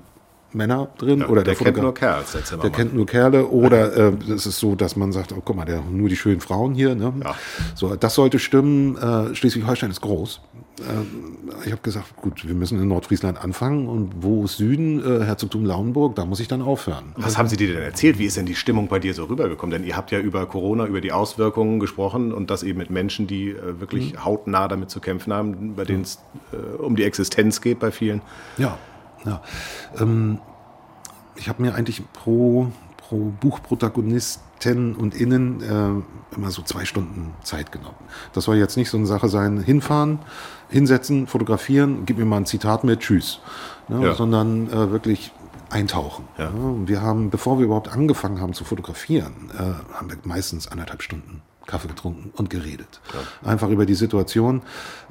Männer 0.53 0.89
drin 0.97 1.23
oder 1.23 1.43
der 1.43 1.55
kennt 1.55 1.77
Fotograf- 1.77 1.83
nur 1.83 1.93
Kerls, 1.93 2.31
der 2.31 2.43
Zimmermann. 2.45 2.71
Der 2.71 2.77
kennt 2.77 2.95
nur 2.95 3.05
Kerle 3.05 3.47
oder 3.47 3.95
äh, 3.95 4.13
es 4.33 4.45
ist 4.45 4.59
so, 4.59 4.75
dass 4.75 4.95
man 4.95 5.11
sagt, 5.11 5.33
oh 5.33 5.41
guck 5.43 5.55
mal, 5.55 5.65
der 5.65 5.81
nur 5.81 6.09
die 6.09 6.15
schönen 6.15 6.39
Frauen 6.39 6.73
hier. 6.73 6.95
Ne? 6.95 7.13
Ja. 7.23 7.35
So, 7.75 7.95
das 7.95 8.15
sollte 8.15 8.39
stimmen. 8.39 8.97
Äh, 8.97 9.35
Schleswig-Holstein 9.35 9.91
ist 9.91 10.01
groß. 10.01 10.41
Äh, 10.79 11.65
ich 11.65 11.71
habe 11.71 11.81
gesagt, 11.81 12.15
gut, 12.17 12.47
wir 12.47 12.55
müssen 12.55 12.81
in 12.81 12.87
Nordfriesland 12.87 13.43
anfangen 13.43 13.87
und 13.87 14.11
wo 14.21 14.45
ist 14.45 14.57
Süden, 14.57 14.99
äh, 14.99 15.25
Herzogtum 15.25 15.65
Lauenburg, 15.65 16.15
da 16.15 16.25
muss 16.25 16.39
ich 16.39 16.47
dann 16.47 16.61
aufhören. 16.61 17.13
Was 17.17 17.37
haben 17.37 17.49
Sie 17.49 17.57
dir 17.57 17.73
denn 17.73 17.81
erzählt? 17.81 18.19
Wie 18.19 18.25
ist 18.25 18.37
denn 18.37 18.45
die 18.45 18.55
Stimmung 18.55 18.87
bei 18.87 18.99
dir 18.99 19.13
so 19.13 19.25
rübergekommen? 19.25 19.71
Denn 19.71 19.87
ihr 19.87 19.97
habt 19.97 20.11
ja 20.11 20.19
über 20.19 20.45
Corona, 20.45 20.85
über 20.85 21.01
die 21.01 21.11
Auswirkungen 21.11 21.79
gesprochen 21.79 22.31
und 22.31 22.49
das 22.49 22.63
eben 22.63 22.77
mit 22.77 22.89
Menschen, 22.89 23.27
die 23.27 23.49
äh, 23.49 23.79
wirklich 23.79 24.23
hautnah 24.23 24.67
damit 24.67 24.89
zu 24.89 24.99
kämpfen 24.99 25.33
haben, 25.33 25.75
bei 25.75 25.83
denen 25.83 26.03
es 26.03 26.19
äh, 26.51 26.77
um 26.77 26.95
die 26.95 27.03
Existenz 27.03 27.61
geht 27.61 27.79
bei 27.79 27.91
vielen. 27.91 28.21
Ja, 28.57 28.77
ja. 29.25 29.41
Ähm, 29.99 30.39
ich 31.37 31.49
habe 31.49 31.61
mir 31.61 31.75
eigentlich 31.75 32.01
pro, 32.13 32.71
pro 32.97 33.31
Buchprotagonisten 33.39 34.95
und 34.95 35.15
Innen 35.15 35.61
äh, 35.61 36.35
immer 36.35 36.51
so 36.51 36.61
zwei 36.61 36.85
Stunden 36.85 37.33
Zeit 37.43 37.71
genommen. 37.71 37.95
Das 38.33 38.45
soll 38.45 38.57
jetzt 38.57 38.77
nicht 38.77 38.89
so 38.89 38.97
eine 38.97 39.07
Sache 39.07 39.29
sein, 39.29 39.59
hinfahren, 39.59 40.19
hinsetzen, 40.69 41.27
fotografieren, 41.27 42.05
gib 42.05 42.17
mir 42.17 42.25
mal 42.25 42.37
ein 42.37 42.45
Zitat 42.45 42.83
mit, 42.83 43.01
tschüss. 43.01 43.39
Ne, 43.87 44.07
Ja. 44.07 44.15
Sondern 44.15 44.67
äh, 44.69 44.91
wirklich 44.91 45.31
eintauchen. 45.69 46.25
Ja. 46.37 46.49
wir 46.85 47.01
haben, 47.01 47.29
bevor 47.29 47.57
wir 47.57 47.65
überhaupt 47.65 47.89
angefangen 47.89 48.39
haben 48.39 48.53
zu 48.53 48.63
fotografieren, 48.63 49.51
äh, 49.53 49.95
haben 49.95 50.09
wir 50.09 50.17
meistens 50.23 50.67
anderthalb 50.67 51.01
Stunden 51.01 51.41
Kaffee 51.65 51.89
getrunken 51.89 52.31
und 52.35 52.49
geredet. 52.49 53.01
Einfach 53.43 53.69
über 53.69 53.85
die 53.85 53.95
Situation. 53.95 54.61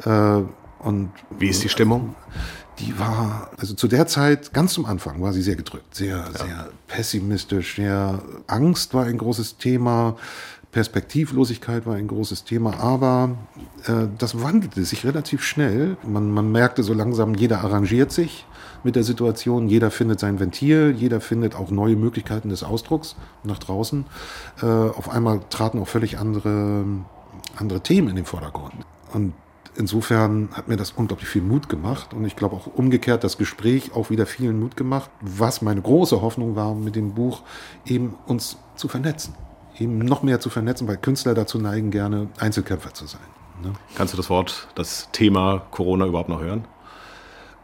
Äh, 0.04 0.42
und 0.78 1.10
Wie 1.38 1.48
ist 1.48 1.62
die 1.62 1.68
Stimmung? 1.68 2.14
Die 2.78 2.98
war, 2.98 3.50
also 3.58 3.74
zu 3.74 3.88
der 3.88 4.06
Zeit, 4.06 4.52
ganz 4.52 4.74
zum 4.74 4.86
Anfang, 4.86 5.22
war 5.22 5.32
sie 5.32 5.42
sehr 5.42 5.56
gedrückt, 5.56 5.94
sehr, 5.94 6.30
sehr 6.32 6.68
pessimistisch, 6.86 7.76
sehr 7.76 8.22
Angst 8.46 8.94
war 8.94 9.04
ein 9.04 9.18
großes 9.18 9.56
Thema, 9.56 10.16
Perspektivlosigkeit 10.72 11.86
war 11.86 11.94
ein 11.94 12.06
großes 12.06 12.44
Thema, 12.44 12.78
aber 12.78 13.36
äh, 13.86 14.08
das 14.18 14.42
wandelte 14.42 14.84
sich 14.84 15.06
relativ 15.06 15.42
schnell. 15.42 15.96
Man, 16.06 16.30
man 16.30 16.52
merkte 16.52 16.82
so 16.82 16.92
langsam, 16.92 17.34
jeder 17.34 17.60
arrangiert 17.64 18.12
sich 18.12 18.44
mit 18.84 18.94
der 18.94 19.02
Situation, 19.02 19.68
jeder 19.68 19.90
findet 19.90 20.20
sein 20.20 20.38
Ventil, 20.38 20.94
jeder 20.94 21.22
findet 21.22 21.54
auch 21.54 21.70
neue 21.70 21.96
Möglichkeiten 21.96 22.50
des 22.50 22.62
Ausdrucks 22.62 23.16
nach 23.42 23.58
draußen. 23.58 24.04
Äh, 24.60 24.66
auf 24.66 25.08
einmal 25.08 25.40
traten 25.48 25.80
auch 25.80 25.88
völlig 25.88 26.18
andere, 26.18 26.84
andere 27.56 27.80
Themen 27.80 28.08
in 28.10 28.16
den 28.16 28.26
Vordergrund. 28.26 28.74
Und 29.14 29.32
insofern 29.76 30.48
hat 30.52 30.68
mir 30.68 30.76
das 30.76 30.92
unglaublich 30.92 31.28
viel 31.28 31.42
Mut 31.42 31.68
gemacht 31.68 32.14
und 32.14 32.24
ich 32.24 32.36
glaube 32.36 32.56
auch 32.56 32.66
umgekehrt 32.66 33.24
das 33.24 33.38
Gespräch 33.38 33.92
auch 33.94 34.10
wieder 34.10 34.26
vielen 34.26 34.58
Mut 34.60 34.76
gemacht, 34.76 35.10
was 35.20 35.62
meine 35.62 35.82
große 35.82 36.20
Hoffnung 36.20 36.56
war 36.56 36.74
mit 36.74 36.96
dem 36.96 37.14
Buch, 37.14 37.42
eben 37.84 38.14
uns 38.26 38.58
zu 38.76 38.88
vernetzen. 38.88 39.34
Eben 39.78 39.98
noch 39.98 40.22
mehr 40.22 40.40
zu 40.40 40.48
vernetzen, 40.48 40.88
weil 40.88 40.96
Künstler 40.96 41.34
dazu 41.34 41.58
neigen, 41.58 41.90
gerne 41.90 42.28
Einzelkämpfer 42.38 42.94
zu 42.94 43.06
sein. 43.06 43.20
Ne? 43.62 43.72
Kannst 43.94 44.14
du 44.14 44.16
das 44.16 44.30
Wort, 44.30 44.68
das 44.74 45.08
Thema 45.12 45.66
Corona 45.70 46.06
überhaupt 46.06 46.28
noch 46.28 46.40
hören? 46.40 46.64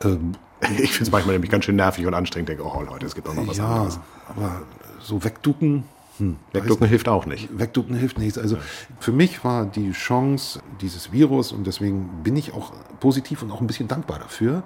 Ähm, 0.02 0.32
ich 0.78 0.90
finde 0.90 1.04
es 1.04 1.10
manchmal 1.10 1.34
nämlich 1.34 1.50
ganz 1.50 1.64
schön 1.64 1.76
nervig 1.76 2.06
und 2.06 2.14
anstrengend. 2.14 2.50
Denke, 2.50 2.64
oh 2.64 2.82
Leute, 2.82 3.06
es 3.06 3.14
gibt 3.14 3.28
auch 3.28 3.34
noch 3.34 3.46
was 3.46 3.56
ja, 3.56 3.66
anderes. 3.66 4.00
aber 4.28 4.62
so 5.00 5.24
wegducken. 5.24 5.84
Hm, 6.18 6.36
Wegducken 6.52 6.86
hilft 6.86 7.08
auch 7.08 7.24
nicht. 7.26 7.48
Wegducken 7.58 7.96
hilft 7.96 8.18
nichts. 8.18 8.36
Also 8.38 8.58
für 9.00 9.12
mich 9.12 9.44
war 9.44 9.64
die 9.64 9.92
Chance 9.92 10.60
dieses 10.80 11.12
Virus 11.12 11.52
und 11.52 11.66
deswegen 11.66 12.22
bin 12.22 12.36
ich 12.36 12.52
auch 12.52 12.72
positiv 13.00 13.42
und 13.42 13.50
auch 13.50 13.60
ein 13.60 13.66
bisschen 13.66 13.88
dankbar 13.88 14.18
dafür, 14.18 14.62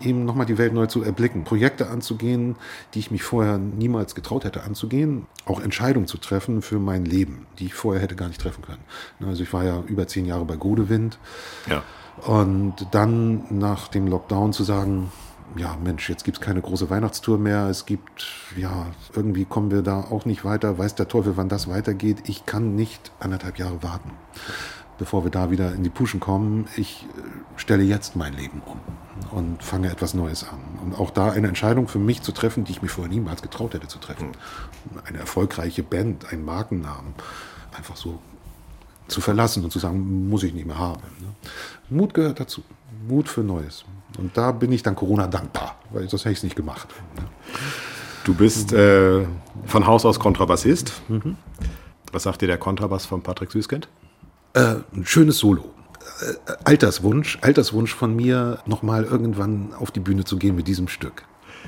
eben 0.00 0.24
nochmal 0.24 0.46
die 0.46 0.58
Welt 0.58 0.72
neu 0.72 0.86
zu 0.86 1.02
erblicken, 1.02 1.44
Projekte 1.44 1.88
anzugehen, 1.88 2.56
die 2.94 2.98
ich 2.98 3.10
mich 3.10 3.22
vorher 3.22 3.58
niemals 3.58 4.14
getraut 4.14 4.44
hätte 4.44 4.62
anzugehen, 4.62 5.26
auch 5.44 5.60
Entscheidungen 5.60 6.06
zu 6.06 6.18
treffen 6.18 6.62
für 6.62 6.78
mein 6.78 7.04
Leben, 7.04 7.46
die 7.58 7.66
ich 7.66 7.74
vorher 7.74 8.02
hätte 8.02 8.16
gar 8.16 8.28
nicht 8.28 8.40
treffen 8.40 8.62
können. 8.62 8.82
Also 9.20 9.42
ich 9.42 9.52
war 9.52 9.64
ja 9.64 9.82
über 9.86 10.06
zehn 10.06 10.24
Jahre 10.24 10.44
bei 10.44 10.56
Godewind. 10.56 11.18
Ja. 11.68 11.82
Und 12.26 12.74
dann 12.92 13.44
nach 13.50 13.88
dem 13.88 14.06
Lockdown 14.06 14.54
zu 14.54 14.64
sagen, 14.64 15.12
ja, 15.56 15.76
Mensch, 15.82 16.08
jetzt 16.08 16.24
gibt 16.24 16.38
es 16.38 16.40
keine 16.40 16.60
große 16.60 16.90
Weihnachtstour 16.90 17.38
mehr. 17.38 17.68
Es 17.68 17.86
gibt, 17.86 18.26
ja, 18.56 18.86
irgendwie 19.14 19.44
kommen 19.44 19.70
wir 19.70 19.82
da 19.82 20.00
auch 20.00 20.24
nicht 20.24 20.44
weiter. 20.44 20.78
Weiß 20.78 20.94
der 20.94 21.08
Teufel, 21.08 21.36
wann 21.36 21.48
das 21.48 21.68
weitergeht. 21.68 22.28
Ich 22.28 22.46
kann 22.46 22.74
nicht 22.74 23.12
anderthalb 23.20 23.58
Jahre 23.58 23.82
warten, 23.82 24.10
bevor 24.98 25.24
wir 25.24 25.30
da 25.30 25.50
wieder 25.50 25.72
in 25.74 25.82
die 25.82 25.90
Puschen 25.90 26.20
kommen. 26.20 26.66
Ich 26.76 27.06
äh, 27.16 27.22
stelle 27.56 27.84
jetzt 27.84 28.16
mein 28.16 28.34
Leben 28.34 28.62
um 28.66 28.80
und 29.30 29.62
fange 29.62 29.90
etwas 29.90 30.14
Neues 30.14 30.44
an. 30.44 30.58
Und 30.82 30.98
auch 30.98 31.10
da 31.10 31.30
eine 31.30 31.48
Entscheidung 31.48 31.88
für 31.88 31.98
mich 31.98 32.22
zu 32.22 32.32
treffen, 32.32 32.64
die 32.64 32.72
ich 32.72 32.82
mir 32.82 32.88
vorher 32.88 33.12
niemals 33.12 33.42
getraut 33.42 33.74
hätte 33.74 33.88
zu 33.88 33.98
treffen. 33.98 34.32
Eine 35.04 35.18
erfolgreiche 35.18 35.82
Band, 35.82 36.32
einen 36.32 36.44
Markennamen, 36.44 37.14
einfach 37.76 37.96
so 37.96 38.18
zu 39.08 39.20
verlassen 39.20 39.64
und 39.64 39.70
zu 39.70 39.78
sagen, 39.78 40.28
muss 40.28 40.42
ich 40.42 40.52
nicht 40.52 40.66
mehr 40.66 40.78
haben. 40.78 41.02
Ne? 41.20 41.28
Mut 41.90 42.14
gehört 42.14 42.40
dazu. 42.40 42.62
Mut 43.08 43.28
für 43.28 43.42
Neues. 43.42 43.84
Und 44.18 44.36
da 44.36 44.52
bin 44.52 44.72
ich 44.72 44.82
dann 44.82 44.96
Corona 44.96 45.26
dankbar, 45.26 45.76
weil 45.90 46.08
sonst 46.08 46.24
hätte 46.24 46.32
ich 46.32 46.38
es 46.38 46.44
nicht 46.44 46.56
gemacht. 46.56 46.88
Du 48.24 48.34
bist 48.34 48.72
äh, 48.72 49.24
von 49.66 49.86
Haus 49.86 50.04
aus 50.04 50.18
Kontrabassist. 50.18 51.00
Was 52.12 52.24
sagt 52.24 52.42
dir 52.42 52.48
der 52.48 52.58
Kontrabass 52.58 53.06
von 53.06 53.22
Patrick 53.22 53.52
Süßkind? 53.52 53.88
Äh, 54.54 54.76
ein 54.94 55.04
schönes 55.04 55.38
Solo. 55.38 55.64
Äh, 56.20 56.52
Alterswunsch, 56.64 57.38
Alterswunsch 57.42 57.94
von 57.94 58.16
mir, 58.16 58.58
nochmal 58.66 59.04
irgendwann 59.04 59.74
auf 59.78 59.90
die 59.90 60.00
Bühne 60.00 60.24
zu 60.24 60.38
gehen 60.38 60.56
mit 60.56 60.66
diesem 60.66 60.88
Stück. 60.88 61.24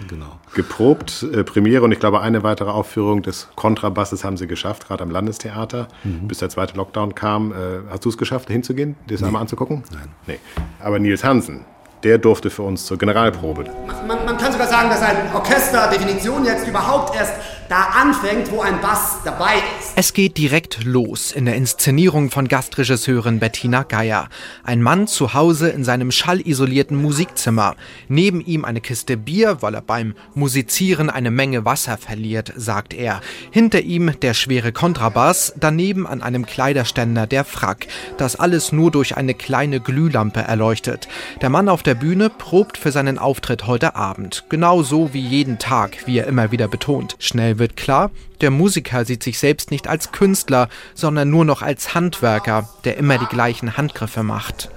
Genau. 0.08 0.38
Geprobt, 0.54 1.24
äh, 1.32 1.44
Premiere 1.44 1.82
und 1.82 1.92
ich 1.92 1.98
glaube 1.98 2.20
eine 2.20 2.42
weitere 2.44 2.70
Aufführung 2.70 3.22
des 3.22 3.48
Kontrabasses 3.56 4.24
haben 4.24 4.36
sie 4.36 4.46
geschafft, 4.46 4.86
gerade 4.86 5.02
am 5.02 5.10
Landestheater, 5.10 5.88
bis 6.04 6.38
der 6.38 6.48
zweite 6.50 6.76
Lockdown 6.76 7.14
kam. 7.14 7.52
Äh, 7.52 7.56
hast 7.90 8.04
du 8.04 8.08
es 8.08 8.16
geschafft, 8.16 8.48
hinzugehen, 8.48 8.96
dir 9.08 9.16
das 9.16 9.22
einmal 9.24 9.42
anzugucken? 9.42 9.82
Nein. 9.92 10.08
Nee. 10.26 10.38
Aber 10.78 10.98
Nils 10.98 11.24
Hansen, 11.24 11.64
der 12.02 12.18
durfte 12.18 12.50
für 12.50 12.62
uns 12.62 12.86
zur 12.86 12.98
Generalprobe. 12.98 13.64
Man, 14.06 14.24
man 14.24 14.36
kann 14.38 14.52
sogar 14.52 14.68
sagen, 14.68 14.88
dass 14.90 15.02
ein 15.02 15.16
Orchester 15.34 15.88
Definition 15.90 16.44
jetzt 16.44 16.66
überhaupt 16.66 17.14
erst 17.16 17.32
da 17.68 17.82
anfängt, 18.00 18.50
wo 18.50 18.62
ein 18.62 18.80
Bass 18.80 19.18
dabei 19.24 19.54
ist. 19.78 19.92
Es 19.94 20.14
geht 20.14 20.38
direkt 20.38 20.84
los 20.84 21.32
in 21.32 21.44
der 21.44 21.56
Inszenierung 21.56 22.30
von 22.30 22.48
Gastregisseurin 22.48 23.40
Bettina 23.40 23.82
Geier. 23.82 24.28
Ein 24.64 24.82
Mann 24.82 25.06
zu 25.06 25.34
Hause 25.34 25.68
in 25.68 25.84
seinem 25.84 26.10
schallisolierten 26.10 27.00
Musikzimmer. 27.00 27.76
Neben 28.08 28.40
ihm 28.40 28.64
eine 28.64 28.80
Kiste 28.80 29.16
Bier, 29.16 29.58
weil 29.60 29.74
er 29.74 29.82
beim 29.82 30.14
Musizieren 30.34 31.10
eine 31.10 31.30
Menge 31.30 31.64
Wasser 31.64 31.98
verliert, 31.98 32.52
sagt 32.56 32.94
er. 32.94 33.20
Hinter 33.50 33.80
ihm 33.80 34.18
der 34.20 34.34
schwere 34.34 34.72
Kontrabass, 34.72 35.52
daneben 35.56 36.06
an 36.06 36.22
einem 36.22 36.46
Kleiderständer 36.46 37.26
der 37.26 37.44
Frack. 37.44 37.86
Das 38.16 38.36
alles 38.36 38.72
nur 38.72 38.90
durch 38.90 39.16
eine 39.16 39.34
kleine 39.34 39.80
Glühlampe 39.80 40.40
erleuchtet. 40.40 41.08
Der 41.42 41.50
Mann 41.50 41.68
auf 41.68 41.82
der 41.82 41.94
Bühne 41.94 42.30
probt 42.30 42.78
für 42.78 42.92
seinen 42.92 43.18
Auftritt 43.18 43.66
heute 43.66 43.94
Abend. 43.94 44.44
Genauso 44.48 45.12
wie 45.12 45.20
jeden 45.20 45.58
Tag, 45.58 46.06
wie 46.06 46.18
er 46.18 46.26
immer 46.26 46.50
wieder 46.50 46.68
betont. 46.68 47.16
Schnell 47.18 47.57
wird 47.58 47.76
klar, 47.76 48.10
der 48.40 48.50
Musiker 48.50 49.04
sieht 49.04 49.22
sich 49.22 49.38
selbst 49.38 49.70
nicht 49.70 49.88
als 49.88 50.12
Künstler, 50.12 50.68
sondern 50.94 51.30
nur 51.30 51.44
noch 51.44 51.62
als 51.62 51.94
Handwerker, 51.94 52.68
der 52.84 52.96
immer 52.96 53.18
die 53.18 53.26
gleichen 53.26 53.76
Handgriffe 53.76 54.22
macht. 54.22 54.70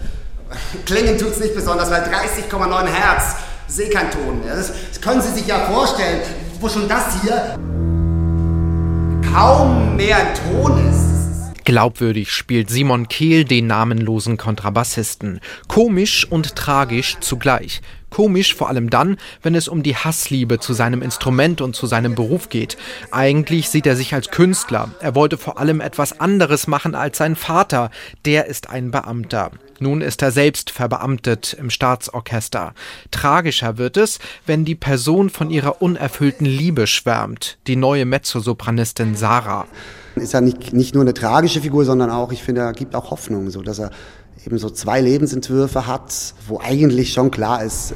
Klingen 0.86 1.18
tut's 1.18 1.40
nicht 1.40 1.56
besonders, 1.56 1.90
weil 1.90 2.04
30,9 2.04 2.88
Hertz, 2.88 3.36
sehe 3.68 3.90
kein 3.90 4.12
Ton 4.12 4.42
mehr. 4.44 4.56
Das, 4.56 4.74
das 4.90 5.02
können 5.02 5.22
Sie 5.22 5.32
sich 5.32 5.48
ja 5.48 5.60
vorstellen, 5.60 6.22
wo 6.60 6.68
schon 6.68 6.88
das 6.88 7.22
hier 7.22 7.58
kaum 9.34 9.96
mehr 9.96 10.18
ein 10.18 10.34
Ton 10.36 10.90
ist. 10.90 11.12
Glaubwürdig 11.64 12.32
spielt 12.32 12.70
Simon 12.70 13.08
Kehl 13.08 13.46
den 13.46 13.68
namenlosen 13.68 14.38
Kontrabassisten. 14.38 15.40
Komisch 15.68 16.28
und 16.30 16.56
tragisch 16.56 17.18
zugleich. 17.22 17.82
Komisch 18.12 18.54
vor 18.56 18.70
allem 18.70 18.90
dann, 18.90 19.18
wenn 19.42 19.56
es 19.56 19.70
um 19.70 19.84
die 19.84 19.96
Hassliebe 19.96 20.60
zu 20.60 20.74
seinem 20.74 21.02
Instrument 21.02 21.62
und 21.62 21.76
zu 21.78 21.88
seinem 21.88 22.14
Beruf 22.14 22.50
geht. 22.50 22.78
Eigentlich 23.10 23.70
sieht 23.70 23.88
er 23.88 23.96
sich 23.96 24.14
als 24.14 24.30
Künstler. 24.30 24.92
Er 25.00 25.16
wollte 25.16 25.38
vor 25.38 25.58
allem 25.58 25.80
etwas 25.80 26.20
anderes 26.20 26.68
machen 26.68 26.94
als 26.94 27.18
sein 27.18 27.38
Vater. 27.38 27.90
Der 28.26 28.48
ist 28.48 28.70
ein 28.70 28.92
Beamter. 28.92 29.52
Nun 29.80 30.02
ist 30.02 30.22
er 30.22 30.32
selbst 30.32 30.70
verbeamtet 30.70 31.56
im 31.58 31.70
Staatsorchester. 31.70 32.74
Tragischer 33.12 33.78
wird 33.78 33.96
es, 33.96 34.20
wenn 34.46 34.66
die 34.66 34.76
Person 34.76 35.30
von 35.30 35.50
ihrer 35.50 35.82
unerfüllten 35.82 36.46
Liebe 36.46 36.88
schwärmt. 36.88 37.58
Die 37.66 37.78
neue 37.78 38.06
Mezzosopranistin 38.06 39.16
Sarah. 39.16 39.66
Ist 40.16 40.34
ja 40.34 40.42
nicht, 40.42 40.74
nicht 40.74 40.94
nur 40.94 41.04
eine 41.04 41.14
tragische 41.14 41.62
Figur, 41.62 41.86
sondern 41.86 42.12
auch, 42.12 42.34
ich 42.34 42.44
finde, 42.44 42.62
er 42.62 42.74
gibt 42.74 42.94
auch 42.94 43.10
Hoffnung, 43.10 43.50
so 43.50 43.62
dass 43.62 43.80
er 43.80 43.92
eben 44.46 44.58
so 44.58 44.70
zwei 44.72 45.02
Lebensentwürfe 45.02 45.86
hat, 45.86 46.34
wo 46.48 46.60
eigentlich 46.60 47.14
schon 47.14 47.30
klar 47.30 47.64
ist, 47.64 47.94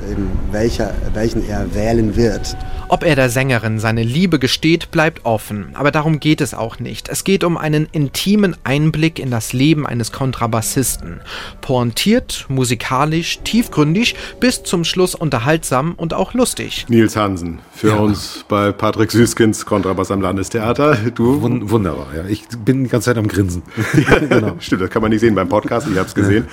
welcher, 0.52 0.94
welchen 1.14 1.48
er 1.48 1.74
wählen 1.74 2.16
wird. 2.16 2.56
Ob 2.88 3.04
er 3.04 3.16
der 3.16 3.32
Sängerin 3.32 3.80
seine 3.80 4.04
Liebe 4.04 4.38
gesteht, 4.38 4.92
bleibt 4.92 5.26
offen. 5.26 5.70
Aber 5.74 5.90
darum 5.90 6.20
geht 6.20 6.42
es 6.42 6.54
auch 6.54 6.78
nicht. 6.80 7.10
Es 7.10 7.24
geht 7.24 7.44
um 7.44 7.58
einen 7.58 7.88
intimen 7.92 8.56
Einblick 8.64 9.18
in 9.18 9.32
das 9.32 9.54
Leben 9.54 9.88
eines 9.88 10.12
Kontrabassisten. 10.12 11.20
Pointiert, 11.62 12.46
musikalisch, 12.48 13.40
tiefgründig, 13.44 14.16
bis 14.40 14.62
zum 14.62 14.84
Schluss 14.84 15.16
unterhaltsam 15.16 15.96
und 15.98 16.14
auch 16.14 16.36
lustig. 16.36 16.86
Nils 16.90 17.16
Hansen, 17.16 17.58
für 17.74 17.88
Ja. 17.90 17.96
uns 17.96 18.46
bei 18.48 18.72
Patrick 18.72 19.12
Süßkinds 19.12 19.66
Kontrabass 19.66 20.12
am 20.12 20.22
Landestheater. 20.22 20.96
Du, 21.16 21.42
Wun 21.42 21.72
wunderbar, 21.72 22.08
ja. 22.16 22.26
Ich 22.28 22.44
bin 22.64 22.84
die 22.84 22.90
ganze 22.92 23.06
Zeit 23.06 23.18
am 23.18 23.28
Grinsen. 23.28 23.64
genau. 24.30 24.58
Stimmt, 24.60 24.84
das 24.84 24.92
kann 24.92 25.02
man 25.02 25.10
nicht 25.10 25.22
sehen 25.22 25.34
beim 25.34 25.50
Podcast, 25.50 25.88
ich 25.92 25.98
habe 25.98 26.08
es 26.08 26.14
gesehen. 26.28 26.48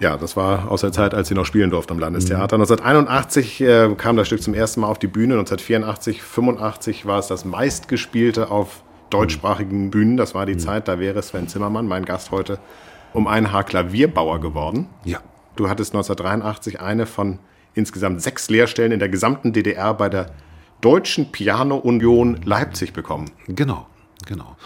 Ja, 0.00 0.16
das 0.16 0.36
war 0.36 0.68
aus 0.70 0.80
der 0.80 0.90
Zeit, 0.90 1.14
als 1.14 1.28
sie 1.28 1.34
noch 1.34 1.46
spielen 1.46 1.70
durfte 1.70 1.94
am 1.94 2.00
Landestheater. 2.00 2.56
1981 2.56 3.60
äh, 3.60 3.94
kam 3.96 4.16
das 4.16 4.26
Stück 4.26 4.42
zum 4.42 4.52
ersten 4.52 4.80
Mal 4.80 4.88
auf 4.88 4.98
die 4.98 5.06
Bühne. 5.06 5.34
1984, 5.34 6.22
85 6.22 7.06
war 7.06 7.20
es 7.20 7.28
das 7.28 7.44
meistgespielte 7.44 8.50
auf 8.50 8.82
deutschsprachigen 9.10 9.90
Bühnen. 9.90 10.16
Das 10.16 10.34
war 10.34 10.44
die 10.44 10.56
Zeit, 10.56 10.88
da 10.88 10.98
wäre 10.98 11.22
Sven 11.22 11.46
Zimmermann, 11.46 11.86
mein 11.86 12.04
Gast 12.04 12.32
heute, 12.32 12.58
um 13.12 13.28
ein 13.28 13.52
Haar 13.52 13.62
Klavierbauer 13.62 14.40
geworden. 14.40 14.88
Ja. 15.04 15.20
Du 15.54 15.68
hattest 15.68 15.94
1983 15.94 16.80
eine 16.80 17.06
von 17.06 17.38
insgesamt 17.74 18.22
sechs 18.22 18.50
Lehrstellen 18.50 18.90
in 18.90 18.98
der 18.98 19.08
gesamten 19.08 19.52
DDR 19.52 19.94
bei 19.94 20.08
der 20.08 20.32
Deutschen 20.80 21.30
Piano 21.30 21.76
Union 21.76 22.40
Leipzig 22.44 22.92
bekommen. 22.92 23.30
Genau, 23.46 23.86
genau. 24.26 24.56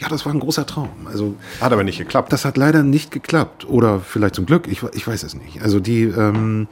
Ja, 0.00 0.08
das 0.08 0.24
war 0.26 0.32
ein 0.32 0.40
großer 0.40 0.66
Traum. 0.66 1.06
Also 1.06 1.36
Hat 1.60 1.72
aber 1.72 1.84
nicht 1.84 1.98
geklappt. 1.98 2.32
Das 2.32 2.44
hat 2.44 2.56
leider 2.56 2.82
nicht 2.82 3.10
geklappt. 3.10 3.66
Oder 3.66 4.00
vielleicht 4.00 4.34
zum 4.34 4.46
Glück, 4.46 4.66
ich, 4.68 4.82
ich 4.92 5.06
weiß 5.06 5.22
es 5.22 5.34
nicht. 5.34 5.62
Also 5.62 5.80
die, 5.80 6.02
ähm, 6.02 6.68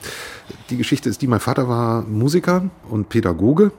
die 0.71 0.77
Geschichte 0.77 1.09
ist 1.09 1.23
die, 1.23 1.27
mein 1.27 1.41
Vater 1.41 1.69
war 1.69 2.03
Musiker 2.03 2.71
und 2.89 3.09
Pädagoge 3.09 3.73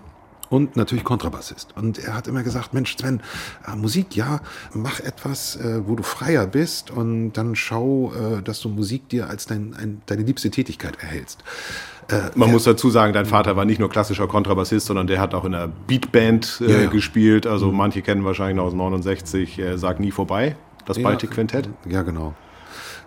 und 0.54 0.76
natürlich 0.76 1.04
Kontrabassist. 1.04 1.76
Und 1.76 1.98
er 1.98 2.14
hat 2.14 2.28
immer 2.28 2.44
gesagt, 2.44 2.76
Mensch, 2.76 2.96
Sven, 2.96 3.22
äh, 3.68 3.76
Musik, 3.76 4.16
ja, 4.16 4.40
mach 4.74 5.00
etwas, 5.00 5.56
äh, 5.56 5.82
wo 5.88 5.96
du 5.96 6.04
freier 6.04 6.46
bist 6.46 6.92
und 6.92 7.34
dann 7.34 7.56
schau, 7.56 8.14
äh, 8.14 8.44
dass 8.44 8.60
du 8.60 8.70
Musik 8.70 9.10
dir 9.10 9.30
als 9.30 9.48
dein, 9.48 9.74
ein, 9.74 10.04
deine 10.06 10.22
liebste 10.22 10.52
Tätigkeit 10.52 11.02
erhältst. 11.02 11.44
Man 12.36 12.52
muss 12.52 12.64
dazu 12.66 12.90
sagen, 12.90 13.14
dein 13.14 13.26
Vater 13.26 13.56
war 13.56 13.66
nicht 13.66 13.80
nur 13.80 13.90
klassischer 13.90 14.28
Kontrabassist, 14.28 14.88
sondern 14.88 15.08
der 15.08 15.20
hat 15.22 15.34
auch 15.34 15.46
in 15.46 15.54
einer 15.56 15.68
Beatband 15.68 16.62
äh, 16.66 16.72
Ja, 16.72 16.80
ja. 16.82 16.90
gespielt. 16.90 17.48
Also 17.48 17.72
manche 17.72 18.02
kennen 18.02 18.24
wahrscheinlich 18.26 18.58
noch 18.58 18.66
aus 18.66 18.74
69, 18.74 19.60
äh, 19.60 19.78
Sag 19.78 20.00
nie 20.00 20.12
vorbei, 20.12 20.56
das 20.86 21.02
Baltic-Quintett. 21.02 21.70
Ja, 21.90 22.02
genau. 22.04 22.34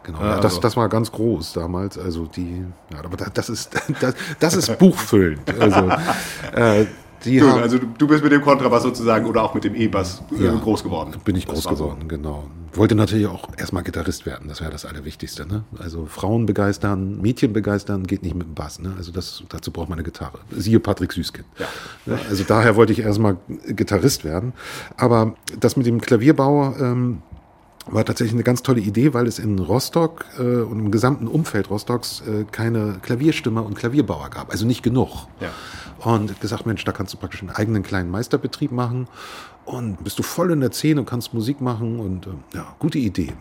Genau, 0.03 0.21
Ja, 0.21 0.27
ja, 0.29 0.35
das, 0.37 0.45
also- 0.53 0.61
das 0.61 0.77
war 0.77 0.89
ganz 0.89 1.11
groß 1.11 1.53
damals. 1.55 1.99
Also 1.99 2.27
die, 2.27 2.65
ja, 2.93 2.99
aber 3.05 3.17
da- 3.17 3.27
das 3.33 3.49
ist, 3.49 3.75
das, 4.01 4.15
das 4.39 4.55
ist 4.55 4.79
buchfüllend. 4.79 5.41
Also, 5.61 5.91
äh, 6.55 6.87
die 7.25 7.39
Du, 7.39 7.49
haben, 7.51 7.63
also 7.63 7.79
du- 7.79 8.07
bist 8.07 8.23
mit 8.23 8.33
dem 8.33 8.43
Kontrabass 8.43 8.83
sozusagen 8.83 9.27
oder 9.27 9.43
auch 9.43 9.55
mit 9.55 9.65
dem 9.65 9.75
E-Bass 9.75 10.23
äh, 10.39 10.45
Ja. 10.45 10.55
groß 10.55 10.83
geworden. 10.83 11.15
bin 11.25 11.37
ich 11.37 11.47
groß 11.47 11.65
war 11.67 11.77
so. 11.77 11.85
geworden, 11.85 12.09
genau. 12.09 12.45
Wollte 12.75 12.95
natürlich 12.95 13.27
auch 13.27 13.49
erstmal 13.57 13.83
Gitarrist 13.85 14.27
werden, 14.27 14.49
das 14.49 14.61
wäre 14.61 14.71
das 14.71 14.85
Allerwichtigste. 14.85 15.47
Ne? 15.47 15.65
Also 15.79 16.05
Frauen 16.05 16.45
begeistern, 16.45 17.21
Mädchen 17.23 17.55
begeistern 17.55 18.05
geht 18.05 18.23
nicht 18.23 18.35
mit 18.35 18.47
dem 18.47 18.55
Bass. 18.55 18.79
Ne? 18.81 18.93
Also 18.99 19.13
das, 19.13 19.43
dazu 19.49 19.71
braucht 19.71 19.89
man 19.89 19.99
eine 19.99 20.05
Gitarre. 20.05 20.39
Siehe 20.51 20.79
Patrick 20.79 21.13
Süßkind. 21.13 21.47
Ja. 21.59 22.19
Also 22.29 22.45
daher 22.47 22.77
wollte 22.77 22.93
ich 22.93 22.99
erstmal 22.99 23.39
Gitarrist 23.69 24.25
werden. 24.25 24.53
Aber 24.99 25.35
das 25.59 25.77
mit 25.79 25.87
dem 25.87 26.03
Klavierbau, 26.03 26.75
ähm, 26.79 27.23
war 27.87 28.05
tatsächlich 28.05 28.35
eine 28.35 28.43
ganz 28.43 28.63
tolle 28.63 28.81
Idee, 28.81 29.15
weil 29.15 29.27
es 29.27 29.39
in 29.39 29.59
Rostock 29.59 30.25
äh, 30.39 30.43
und 30.43 30.79
im 30.79 30.91
gesamten 30.91 31.27
Umfeld 31.27 31.71
Rostocks 31.71 32.23
äh, 32.27 32.45
keine 32.51 32.99
Klavierstimmer 33.03 33.65
und 33.65 33.75
Klavierbauer 33.75 34.31
gab, 34.31 34.51
also 34.51 34.67
nicht 34.67 34.83
genug. 34.83 35.29
Ja. 35.41 35.51
Und 35.99 36.41
gesagt, 36.41 36.67
Mensch, 36.67 36.85
da 36.85 36.93
kannst 36.93 37.15
du 37.15 37.19
praktisch 37.19 37.41
einen 37.41 37.51
eigenen 37.51 37.83
kleinen 37.83 38.11
Meisterbetrieb 38.11 38.71
machen 38.71 39.09
und 39.65 40.03
bist 40.05 40.19
du 40.19 40.23
voll 40.23 40.51
in 40.53 40.61
der 40.61 40.73
Szene 40.73 41.01
und 41.01 41.07
kannst 41.07 41.33
Musik 41.33 41.61
machen 41.61 42.01
und 42.01 42.27
äh, 42.27 42.31
ja, 42.55 42.75
gute 42.79 42.99
Idee. 42.99 43.33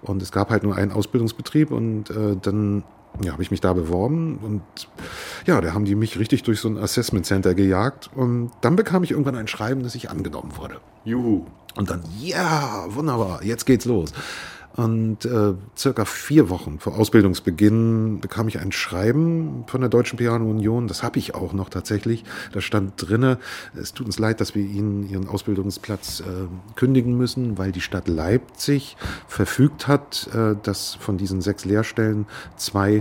Und 0.00 0.22
es 0.22 0.32
gab 0.32 0.50
halt 0.50 0.62
nur 0.62 0.76
einen 0.76 0.92
Ausbildungsbetrieb 0.92 1.70
und 1.70 2.10
äh, 2.10 2.36
dann 2.40 2.84
ja, 3.22 3.32
habe 3.32 3.42
ich 3.42 3.50
mich 3.50 3.60
da 3.60 3.72
beworben 3.72 4.38
und 4.38 4.62
ja, 5.46 5.60
da 5.60 5.74
haben 5.74 5.84
die 5.84 5.94
mich 5.94 6.18
richtig 6.18 6.44
durch 6.44 6.60
so 6.60 6.68
ein 6.68 6.78
Assessment 6.78 7.26
Center 7.26 7.54
gejagt 7.54 8.10
und 8.14 8.50
dann 8.62 8.74
bekam 8.74 9.02
ich 9.04 9.10
irgendwann 9.10 9.36
ein 9.36 9.48
Schreiben, 9.48 9.82
dass 9.82 9.94
ich 9.94 10.10
angenommen 10.10 10.56
wurde. 10.56 10.80
Juhu. 11.04 11.44
Und 11.76 11.90
dann, 11.90 12.02
ja, 12.20 12.84
wunderbar, 12.88 13.42
jetzt 13.42 13.64
geht's 13.64 13.84
los. 13.84 14.12
Und 14.74 15.26
äh, 15.26 15.52
circa 15.76 16.06
vier 16.06 16.48
Wochen 16.48 16.78
vor 16.78 16.96
Ausbildungsbeginn 16.96 18.20
bekam 18.20 18.48
ich 18.48 18.58
ein 18.58 18.72
Schreiben 18.72 19.64
von 19.66 19.82
der 19.82 19.90
Deutschen 19.90 20.16
Piano 20.16 20.48
Union. 20.48 20.88
Das 20.88 21.02
habe 21.02 21.18
ich 21.18 21.34
auch 21.34 21.52
noch 21.52 21.68
tatsächlich. 21.68 22.24
Da 22.52 22.62
stand 22.62 22.94
drinne: 22.96 23.38
Es 23.78 23.92
tut 23.92 24.06
uns 24.06 24.18
leid, 24.18 24.40
dass 24.40 24.54
wir 24.54 24.62
Ihnen 24.62 25.08
Ihren 25.08 25.28
Ausbildungsplatz 25.28 26.20
äh, 26.20 26.24
kündigen 26.74 27.18
müssen, 27.18 27.58
weil 27.58 27.70
die 27.70 27.82
Stadt 27.82 28.08
Leipzig 28.08 28.96
verfügt 29.28 29.88
hat, 29.88 30.30
äh, 30.34 30.56
dass 30.62 30.94
von 30.94 31.18
diesen 31.18 31.42
sechs 31.42 31.66
Lehrstellen 31.66 32.26
zwei, 32.56 32.96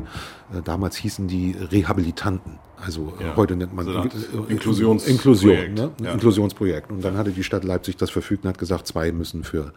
äh, 0.54 0.62
damals 0.66 0.98
hießen 0.98 1.30
die 1.30 1.54
Rehabilitanten. 1.54 2.60
Also 2.86 3.14
äh, 3.20 3.24
Ja. 3.26 3.36
heute 3.36 3.56
nennt 3.56 3.74
man 3.76 3.86
So 3.86 3.92
äh, 3.92 4.08
Inklusions- 4.50 5.06
Inklusion, 5.08 5.54
Projekt. 5.56 5.76
ne? 5.78 5.92
Ein 6.00 6.06
Ja. 6.06 6.12
Inklusionsprojekt. 6.14 6.92
Und 6.92 7.04
dann 7.04 7.18
hatte 7.18 7.32
die 7.32 7.44
Stadt 7.44 7.64
Leipzig 7.64 7.98
das 7.98 8.10
verfügt 8.10 8.44
und 8.44 8.50
hat 8.50 8.58
gesagt, 8.58 8.88
zwei 8.88 9.12
müssen 9.12 9.44
für 9.44 9.74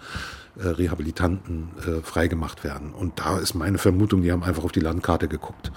äh, 0.59 0.69
Rehabilitanten 0.69 1.69
äh, 1.87 2.03
freigemacht 2.03 2.65
werden. 2.65 2.93
Und 2.93 3.19
da 3.21 3.39
ist 3.39 3.55
meine 3.55 3.79
Vermutung, 3.79 4.23
die 4.23 4.33
haben 4.33 4.43
einfach 4.43 4.65
auf 4.65 4.73
die 4.73 4.81
Landkarte 4.81 5.29
geguckt. 5.29 5.73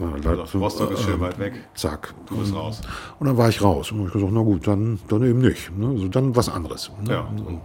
Äh, 0.00 0.28
Also 0.28 0.58
Rostock 0.58 0.92
ist 0.92 1.02
schön 1.02 1.20
weit 1.20 1.38
weg. 1.38 1.54
Zack. 1.74 2.14
Du 2.28 2.36
bist 2.38 2.54
raus. 2.54 2.80
Und 3.18 3.26
dann 3.26 3.36
war 3.36 3.48
ich 3.48 3.62
raus. 3.62 3.92
Und 3.92 4.06
ich 4.06 4.12
gesagt, 4.12 4.32
na 4.32 4.40
gut, 4.42 4.66
dann, 4.66 4.98
dann 5.08 5.22
eben 5.24 5.40
nicht. 5.40 5.76
Ne? 5.76 5.88
Also 5.88 6.08
dann 6.08 6.34
was 6.36 6.48
anderes. 6.48 6.90
Ne? 7.04 7.12
Ja. 7.12 7.20
Und 7.22 7.60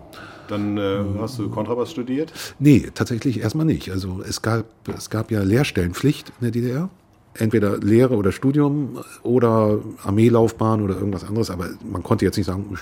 dann 0.50 0.78
äh, 0.78 1.00
hast 1.20 1.40
du 1.40 1.50
Kontrabass 1.50 1.92
studiert. 1.92 2.34
Nee, 2.60 2.90
tatsächlich 2.94 3.40
erstmal 3.40 3.66
nicht. 3.66 3.90
Also 3.92 4.22
es 4.28 4.42
gab, 4.42 4.66
es 4.96 5.10
gab 5.10 5.32
ja 5.32 5.42
Lehrstellenpflicht 5.42 6.30
in 6.30 6.44
der 6.44 6.52
DDR. 6.52 6.90
Entweder 7.36 7.78
Lehre 7.78 8.16
oder 8.16 8.32
Studium 8.32 9.00
oder 9.24 9.80
Armeelaufbahn 10.04 10.82
oder 10.82 10.96
irgendwas 10.96 11.24
anderes. 11.24 11.50
Aber 11.50 11.70
man 11.84 12.04
konnte 12.04 12.26
jetzt 12.26 12.38
nicht 12.38 12.46
sagen, 12.46 12.66
ich 12.74 12.80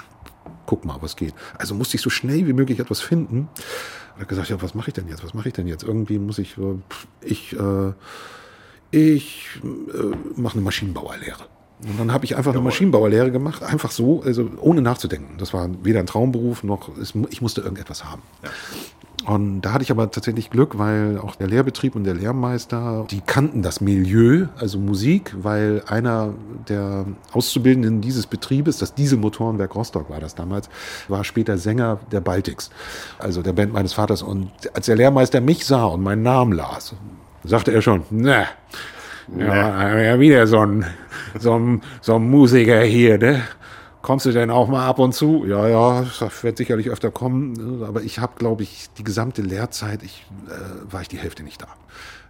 guck 0.65 0.85
mal, 0.85 0.97
was 1.01 1.15
geht. 1.15 1.33
Also 1.57 1.75
musste 1.75 1.95
ich 1.95 2.01
so 2.01 2.09
schnell 2.09 2.47
wie 2.47 2.53
möglich 2.53 2.79
etwas 2.79 3.01
finden. 3.01 3.49
Und 4.13 4.15
habe 4.15 4.25
gesagt, 4.25 4.49
ja, 4.49 4.61
was 4.61 4.75
mache 4.75 4.89
ich 4.89 4.93
denn 4.93 5.07
jetzt? 5.07 5.23
Was 5.23 5.33
mache 5.33 5.49
ich 5.49 5.53
denn 5.53 5.67
jetzt? 5.67 5.83
Irgendwie 5.83 6.19
muss 6.19 6.37
ich, 6.37 6.57
äh, 6.57 6.75
ich, 7.21 7.53
äh, 7.53 7.93
ich 8.91 9.61
äh, 9.63 10.39
mache 10.39 10.55
eine 10.55 10.63
Maschinenbauerlehre. 10.63 11.45
Und 11.83 11.99
dann 11.99 12.13
habe 12.13 12.25
ich 12.25 12.35
einfach 12.35 12.53
eine 12.53 12.61
Maschinenbauerlehre 12.61 13.31
gemacht, 13.31 13.63
einfach 13.63 13.91
so, 13.91 14.21
also 14.21 14.49
ohne 14.59 14.81
nachzudenken. 14.81 15.37
Das 15.37 15.53
war 15.53 15.69
weder 15.83 15.99
ein 15.99 16.05
Traumberuf 16.05 16.63
noch, 16.63 16.95
es, 16.97 17.13
ich 17.29 17.41
musste 17.41 17.61
irgendetwas 17.61 18.05
haben. 18.05 18.21
Und 19.25 19.61
da 19.61 19.73
hatte 19.73 19.83
ich 19.83 19.91
aber 19.91 20.09
tatsächlich 20.09 20.49
Glück, 20.49 20.77
weil 20.77 21.19
auch 21.19 21.35
der 21.35 21.47
Lehrbetrieb 21.47 21.95
und 21.95 22.03
der 22.03 22.15
Lehrmeister, 22.15 23.05
die 23.09 23.21
kannten 23.21 23.61
das 23.61 23.81
Milieu, 23.81 24.47
also 24.57 24.79
Musik, 24.79 25.33
weil 25.37 25.83
einer 25.87 26.33
der 26.67 27.05
Auszubildenden 27.31 28.01
dieses 28.01 28.25
Betriebes, 28.25 28.77
das 28.77 28.95
Dieselmotorenwerk 28.95 29.75
Rostock 29.75 30.09
war 30.09 30.19
das 30.19 30.35
damals, 30.35 30.69
war 31.07 31.23
später 31.23 31.57
Sänger 31.57 31.99
der 32.11 32.21
Baltics, 32.21 32.71
also 33.19 33.41
der 33.41 33.53
Band 33.53 33.73
meines 33.73 33.93
Vaters. 33.93 34.23
Und 34.23 34.51
als 34.73 34.87
der 34.87 34.95
Lehrmeister 34.95 35.41
mich 35.41 35.65
sah 35.65 35.85
und 35.85 36.01
meinen 36.01 36.23
Namen 36.23 36.53
las, 36.53 36.95
sagte 37.43 37.71
er 37.71 37.81
schon, 37.81 38.03
ne, 38.09 38.45
ja, 39.37 39.99
ja, 39.99 40.19
wieder 40.19 40.47
so 40.47 40.59
ein, 40.59 40.85
so 41.39 41.57
ein, 41.57 41.81
so 42.01 42.15
ein 42.15 42.29
Musiker 42.29 42.81
hier, 42.81 43.17
ne? 43.17 43.41
Kommst 44.01 44.25
du 44.25 44.31
denn 44.31 44.49
auch 44.49 44.67
mal 44.67 44.85
ab 44.87 44.99
und 44.99 45.13
zu? 45.13 45.45
Ja, 45.45 45.67
ja, 45.67 46.05
das 46.19 46.43
wird 46.43 46.57
sicherlich 46.57 46.89
öfter 46.89 47.11
kommen. 47.11 47.83
Aber 47.83 48.01
ich 48.01 48.19
habe, 48.19 48.33
glaube 48.37 48.63
ich, 48.63 48.89
die 48.97 49.03
gesamte 49.03 49.41
Lehrzeit, 49.41 50.01
ich, 50.03 50.25
äh, 50.47 50.91
war 50.91 51.01
ich 51.01 51.07
die 51.07 51.17
Hälfte 51.17 51.43
nicht 51.43 51.61
da. 51.61 51.67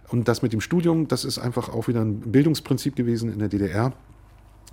Und 0.08 0.28
das 0.28 0.42
mit 0.42 0.52
dem 0.52 0.60
Studium, 0.60 1.08
das 1.08 1.24
ist 1.24 1.38
einfach 1.38 1.70
auch 1.70 1.88
wieder 1.88 2.02
ein 2.02 2.20
Bildungsprinzip 2.20 2.94
gewesen 2.94 3.32
in 3.32 3.38
der 3.38 3.48
DDR, 3.48 3.92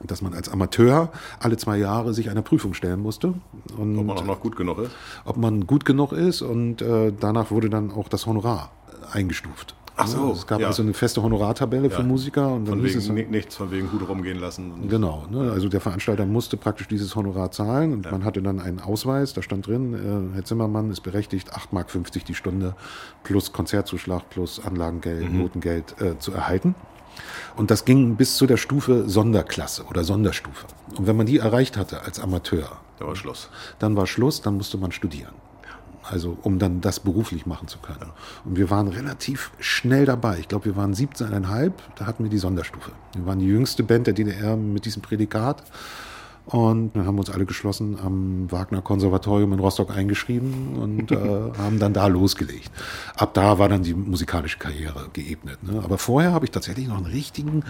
dass 0.04 0.22
man 0.22 0.34
als 0.34 0.50
Amateur 0.50 1.12
alle 1.40 1.56
zwei 1.56 1.78
Jahre 1.78 2.14
sich 2.14 2.30
einer 2.30 2.42
Prüfung 2.42 2.74
stellen 2.74 3.00
musste. 3.00 3.34
Und 3.78 3.98
Ob 3.98 4.06
man 4.06 4.18
auch 4.18 4.26
noch 4.26 4.42
gut 4.42 4.58
genug 4.58 4.80
ist. 4.80 4.92
ob 5.24 5.38
man 5.38 5.66
gut 5.66 5.86
genug 5.86 6.12
ist 6.12 6.42
und 6.42 6.82
äh, 6.82 7.14
danach 7.18 7.52
wurde 7.52 7.70
dann 7.70 7.92
auch 7.92 8.10
das 8.10 8.26
Honorar 8.26 8.72
eingestuft. 9.12 9.76
Ach 10.02 10.08
so, 10.08 10.32
es 10.32 10.48
gab 10.48 10.60
ja. 10.62 10.68
also 10.68 10.82
eine 10.82 10.94
feste 10.94 11.22
Honorartabelle 11.22 11.90
für 11.90 12.02
Ja. 12.02 12.08
Musiker 12.08 12.54
und 12.54 12.66
dann 12.66 12.80
Von 12.80 12.86
es, 12.86 12.96
wegen 13.08 13.16
ni- 13.16 13.26
nichts 13.26 13.56
von 13.56 13.70
wegen 13.72 13.90
gut 13.90 14.08
rumgehen 14.08 14.40
lassen. 14.40 14.88
Genau, 14.90 15.26
ne? 15.30 15.52
also 15.52 15.68
der 15.70 15.82
Veranstalter 15.82 16.26
musste 16.26 16.58
praktisch 16.58 16.88
dieses 16.88 17.16
Honorar 17.16 17.52
zahlen 17.52 17.94
und 17.94 18.10
man 18.12 18.24
hatte 18.24 18.42
dann 18.42 18.60
einen 18.60 18.80
Ausweis, 18.80 19.34
da 19.34 19.42
stand 19.42 19.68
drin, 19.68 19.94
äh, 20.32 20.36
Herr 20.36 20.46
Zimmermann 20.46 20.90
ist 20.90 21.02
berechtigt, 21.02 21.54
8,50 21.54 21.74
Mark 21.74 21.88
die 22.28 22.34
Stunde 22.36 22.76
plus 23.24 23.52
Konzertzuschlag 23.52 24.30
plus 24.30 24.60
Anlagengeld, 24.66 25.32
Notengeld 25.34 26.02
äh, 26.02 26.18
zu 26.18 26.32
erhalten. 26.32 26.76
Und 27.58 27.70
das 27.70 27.84
ging 27.84 28.16
bis 28.16 28.38
zu 28.38 28.46
der 28.46 28.56
Stufe 28.58 29.10
Sonderklasse 29.10 29.84
oder 29.90 30.04
Sonderstufe. 30.06 30.68
Und 30.98 31.06
wenn 31.08 31.18
man 31.18 31.26
die 31.26 31.40
erreicht 31.40 31.76
hatte 31.76 32.02
als 32.04 32.20
Amateur, 32.20 32.78
Da 32.98 33.08
war 33.08 33.16
Schluss. 33.16 33.50
dann 33.80 33.96
war 33.98 34.08
Schluss, 34.08 34.42
dann 34.42 34.56
musste 34.56 34.78
man 34.78 34.92
studieren. 34.94 35.34
Also 36.04 36.38
um 36.42 36.60
dann 36.60 36.82
das 36.82 37.00
beruflich 37.00 37.46
machen 37.46 37.68
zu 37.68 37.80
können. 37.80 38.12
Und 38.46 38.56
wir 38.56 38.70
waren 38.70 38.88
relativ 38.88 39.52
schnell 39.60 40.06
dabei. 40.06 40.40
Ich 40.40 40.48
glaube, 40.48 40.66
wir 40.66 40.76
waren 40.76 40.94
17,5, 40.94 41.74
da 41.96 42.06
hatten 42.06 42.24
wir 42.24 42.30
die 42.30 42.38
Sonderstufe. 42.38 42.92
Wir 43.14 43.26
waren 43.26 43.40
die 43.40 43.48
jüngste 43.48 43.84
Band 43.84 44.08
der 44.08 44.14
DDR 44.14 44.56
mit 44.56 44.86
diesem 44.86 45.02
Prädikat. 45.02 45.64
Und 46.52 46.96
dann 46.96 47.06
haben 47.06 47.16
wir 47.16 47.20
uns 47.20 47.30
alle 47.30 47.46
geschlossen 47.46 47.98
am 48.04 48.52
Wagner 48.52 48.82
Konservatorium 48.82 49.54
in 49.54 49.60
Rostock 49.60 49.96
eingeschrieben 49.96 50.78
und 50.82 51.12
äh, 51.12 51.16
haben 51.60 51.78
dann 51.78 51.94
da 51.94 52.08
losgelegt. 52.08 52.72
Ab 53.16 53.36
da 53.36 53.60
war 53.60 53.70
dann 53.70 53.84
die 53.84 53.94
musikalische 53.94 54.58
Karriere 54.58 55.10
geebnet. 55.14 55.60
Ne? 55.62 55.80
Aber 55.84 56.00
vorher 56.00 56.32
habe 56.32 56.46
ich 56.46 56.52
tatsächlich 56.52 56.88
noch 56.88 56.98
einen 56.98 57.06
richtigen, 57.06 57.64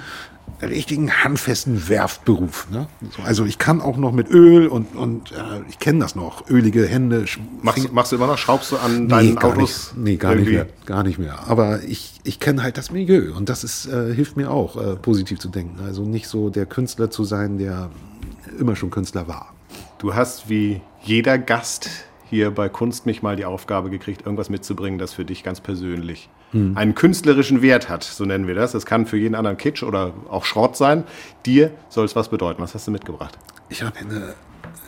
richtigen 0.62 1.12
handfesten 1.12 1.90
Werftberuf. 1.90 2.70
Ne? 2.72 2.88
So, 3.18 3.22
Also 3.24 3.44
ich 3.44 3.58
kann 3.58 3.82
auch 3.82 3.98
noch 3.98 4.14
mit 4.14 4.30
Öl 4.30 4.68
und, 4.68 4.96
und 4.96 5.34
äh, 5.34 5.36
ich 5.68 5.80
kenne 5.80 6.00
das 6.00 6.16
noch, 6.16 6.50
ölige 6.50 6.88
Hände. 6.88 7.26
Machst, 7.62 7.92
machst 7.92 8.14
du 8.14 8.16
immer 8.16 8.28
noch? 8.28 8.38
Schraubst 8.38 8.72
du 8.72 8.78
an 8.78 9.10
deinen 9.10 9.36
gar 9.36 9.52
Autos? 9.52 9.92
nicht, 9.94 10.06
nee, 10.06 10.16
gar 10.16 10.36
nicht 10.36 10.48
irgendwie? 10.48 10.54
mehr. 10.54 10.68
Gar 10.86 11.04
nicht 11.04 11.20
mehr. 11.20 11.50
Aber 11.50 11.84
ich, 11.84 12.22
ich 12.24 12.40
kenne 12.40 12.64
halt 12.64 12.78
das 12.78 12.92
Milieu 12.92 13.36
und 13.36 13.50
das 13.50 13.66
ist, 13.66 13.88
äh, 13.88 14.14
hilft 14.14 14.38
mir 14.38 14.50
auch, 14.52 14.78
äh, 14.78 14.96
positiv 14.96 15.40
zu 15.40 15.50
denken. 15.50 15.82
Also 15.84 16.04
nicht 16.04 16.30
so 16.30 16.50
der 16.50 16.66
Künstler 16.66 17.12
zu 17.12 17.26
sein, 17.26 17.58
der 17.58 17.90
immer 18.60 18.76
schon 18.76 18.90
Künstler 18.90 19.28
war. 19.28 19.54
Du 19.98 20.16
hast 20.16 20.50
wie 20.50 20.82
jeder 21.02 21.38
Gast 21.38 21.90
hier 22.30 22.52
bei 22.52 22.70
Kunst 22.70 23.06
mich 23.06 23.22
mal 23.22 23.36
die 23.36 23.46
Aufgabe 23.46 23.90
gekriegt, 23.90 24.22
irgendwas 24.26 24.50
mitzubringen, 24.50 25.00
das 25.00 25.14
für 25.14 25.26
dich 25.26 25.44
ganz 25.44 25.60
persönlich 25.62 26.30
Hm. 26.52 26.76
einen 26.76 26.96
künstlerischen 26.96 27.62
Wert 27.62 27.90
hat, 27.90 28.04
so 28.04 28.26
nennen 28.26 28.48
wir 28.48 28.56
das. 28.56 28.72
Das 28.72 28.86
kann 28.86 29.06
für 29.06 29.18
jeden 29.18 29.36
anderen 29.36 29.58
Kitsch 29.58 29.84
oder 29.84 30.14
auch 30.30 30.46
Schrott 30.46 30.76
sein. 30.76 31.04
Dir 31.46 31.72
soll 31.90 32.06
es 32.06 32.16
was 32.16 32.30
bedeuten. 32.30 32.62
Was 32.62 32.74
hast 32.74 32.88
du 32.88 32.92
mitgebracht? 32.92 33.38
Ich 33.70 33.84
habe 33.84 34.00
eine, 34.00 34.34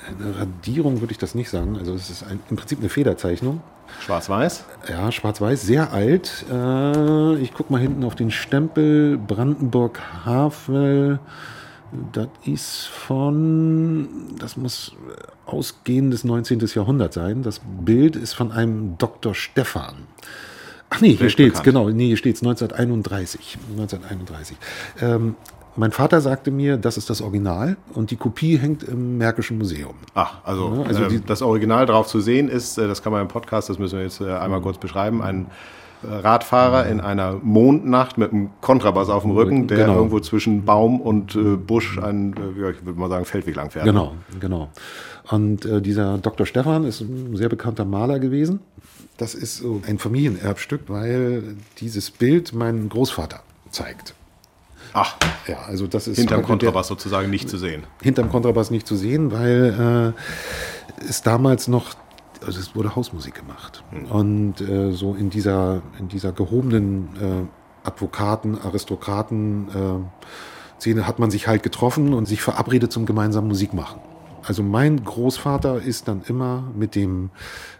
eine 0.08 0.39
Radierung, 0.39 1.02
würde 1.02 1.12
ich 1.12 1.19
das 1.19 1.36
nicht 1.36 1.50
sagen. 1.50 1.78
Also 1.78 1.93
es 1.93 2.10
ist 2.10 2.24
ein, 2.24 2.39
im 2.50 2.56
Prinzip 2.56 2.80
eine 2.80 2.89
Federzeichnung. 2.89 3.62
Schwarz-Weiß? 4.00 4.63
Ja, 4.89 5.12
schwarz-weiß, 5.12 5.62
sehr 5.62 5.93
alt. 5.93 6.45
Äh, 6.52 7.36
ich 7.36 7.54
guck 7.54 7.69
mal 7.69 7.80
hinten 7.80 8.04
auf 8.06 8.15
den 8.15 8.32
Stempel 8.32 9.19
Brandenburg 9.19 10.00
Havel. 10.26 11.19
Das 12.13 12.27
ist 12.45 12.86
von, 12.88 14.08
das 14.39 14.56
muss 14.58 14.93
ausgehendes 15.45 16.23
19. 16.23 16.60
Jahrhundert 16.73 17.13
sein. 17.13 17.43
Das 17.43 17.60
Bild 17.82 18.15
ist 18.15 18.34
von 18.34 18.51
einem 18.51 18.97
Dr. 18.97 19.34
Stefan. 19.36 19.95
Ach 20.89 21.01
nee, 21.01 21.15
hier 21.15 21.30
steht's, 21.30 21.58
Weltbekannt. 21.60 21.63
genau, 21.65 21.89
nee, 21.89 22.08
hier 22.08 22.17
steht's 22.17 22.41
1931. 22.41 23.58
1931. 23.71 24.58
Ähm, 25.01 25.36
mein 25.77 25.91
Vater 25.91 26.19
sagte 26.19 26.51
mir, 26.51 26.75
das 26.77 26.97
ist 26.97 27.10
das 27.10 27.21
Original 27.21 27.77
und 27.93 28.12
die 28.12 28.17
Kopie 28.17 28.58
hängt 28.58 28.84
im 28.84 29.17
Märkischen 29.17 29.58
Museum. 29.58 29.95
Ach, 30.13 30.36
also, 30.43 30.73
Ja, 30.75 30.84
also 30.84 31.04
ähm, 31.04 31.10
die- 31.10 31.21
das 31.25 31.41
Original 31.41 31.86
drauf 31.86 32.08
zu 32.08 32.19
sehen 32.19 32.49
ist, 32.49 32.77
äh, 32.77 32.88
das 32.89 33.01
kann 33.01 33.13
man 33.13 33.21
im 33.21 33.30
Podcast, 33.30 33.69
das 33.69 33.80
müssen 33.80 33.97
wir 33.97 34.04
jetzt 34.04 34.19
äh, 34.19 34.32
einmal 34.34 34.60
kurz 34.62 34.77
beschreiben, 34.77 35.21
ein 35.21 35.47
Radfahrer 36.03 36.87
in 36.87 36.99
einer 36.99 37.35
Mondnacht 37.41 38.17
mit 38.17 38.31
einem 38.31 38.49
Kontrabass 38.61 39.09
auf 39.09 39.21
dem 39.23 39.31
Rücken, 39.31 39.67
der 39.67 39.77
Genau. 39.77 39.95
irgendwo 39.95 40.19
zwischen 40.19 40.65
Baum 40.65 40.99
und 41.01 41.35
äh, 41.35 41.55
Busch 41.57 41.97
einen, 41.99 42.33
äh, 42.33 42.61
ja, 42.61 42.69
ich 42.69 42.85
würde 42.85 42.99
mal 42.99 43.09
sagen, 43.09 43.25
Feldweg 43.25 43.55
lang 43.55 43.69
fährt. 43.71 43.85
Genau, 43.85 44.15
genau. 44.39 44.69
Und 45.29 45.65
äh, 45.65 45.81
dieser 45.81 46.17
Dr. 46.17 46.45
Stefan 46.45 46.83
ist 46.83 47.01
ein 47.01 47.35
sehr 47.35 47.49
bekannter 47.49 47.85
Maler 47.85 48.19
gewesen. 48.19 48.59
Das 49.17 49.35
ist 49.35 49.57
so 49.57 49.81
ein 49.87 49.99
Familienerbstück, 49.99 50.81
weil 50.87 51.55
dieses 51.77 52.09
Bild 52.11 52.53
meinen 52.53 52.89
Großvater 52.89 53.41
zeigt. 53.69 54.15
Ach, 54.93 55.15
Ja, 55.47 55.59
also 55.67 55.87
das 55.87 56.07
ist 56.07 56.17
hinterm 56.17 56.41
Kontrabass 56.43 56.87
sozusagen 56.87 57.29
nicht 57.29 57.47
zu 57.47 57.57
sehen. 57.57 57.83
hinterm 58.01 58.29
Kontrabass 58.29 58.71
nicht 58.71 58.85
zu 58.87 58.95
sehen, 58.97 59.31
weil 59.31 60.13
äh, 60.99 61.07
es 61.07 61.21
damals 61.21 61.67
noch 61.69 61.93
also 62.45 62.60
es 62.60 62.75
wurde 62.75 62.95
Hausmusik 62.95 63.36
gemacht. 63.36 63.84
Und 64.10 64.62
äh, 64.62 64.91
so 64.91 65.13
in 65.13 65.30
dieser, 65.30 65.82
in 65.99 66.08
dieser 66.08 66.32
gehobenen 66.32 67.10
äh, 67.19 67.88
Advokaten, 67.88 68.60
Aristokraten 68.60 69.67
äh, 69.69 70.80
Szene 70.80 71.08
hat 71.08 71.19
man 71.19 71.30
sich 71.30 71.47
halt 71.47 71.63
getroffen 71.63 72.13
und 72.13 72.27
sich 72.27 72.41
verabredet 72.41 72.91
zum 72.91 73.06
gemeinsamen 73.06 73.47
Musikmachen. 73.47 73.99
Also 74.43 74.63
mein 74.63 75.04
Großvater 75.04 75.82
ist 75.82 76.08
dann 76.08 76.23
immer 76.27 76.63
mit 76.75 76.95
dem 76.95 77.30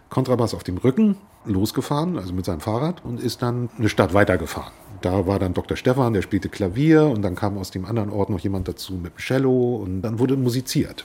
Kontrabass 0.08 0.54
auf 0.54 0.62
dem 0.62 0.78
Rücken 0.78 1.16
losgefahren, 1.44 2.16
also 2.16 2.32
mit 2.32 2.44
seinem 2.44 2.60
Fahrrad 2.60 3.04
und 3.04 3.18
ist 3.18 3.42
dann 3.42 3.68
eine 3.76 3.88
Stadt 3.88 4.14
weitergefahren. 4.14 4.72
Da 5.00 5.26
war 5.26 5.40
dann 5.40 5.54
Dr. 5.54 5.76
Stefan, 5.76 6.12
der 6.12 6.22
spielte 6.22 6.48
Klavier 6.48 7.06
und 7.06 7.22
dann 7.22 7.34
kam 7.34 7.58
aus 7.58 7.72
dem 7.72 7.84
anderen 7.84 8.10
Ort 8.10 8.30
noch 8.30 8.38
jemand 8.38 8.68
dazu 8.68 8.94
mit 8.94 9.14
dem 9.14 9.18
Cello 9.18 9.76
und 9.76 10.02
dann 10.02 10.20
wurde 10.20 10.36
musiziert. 10.36 11.04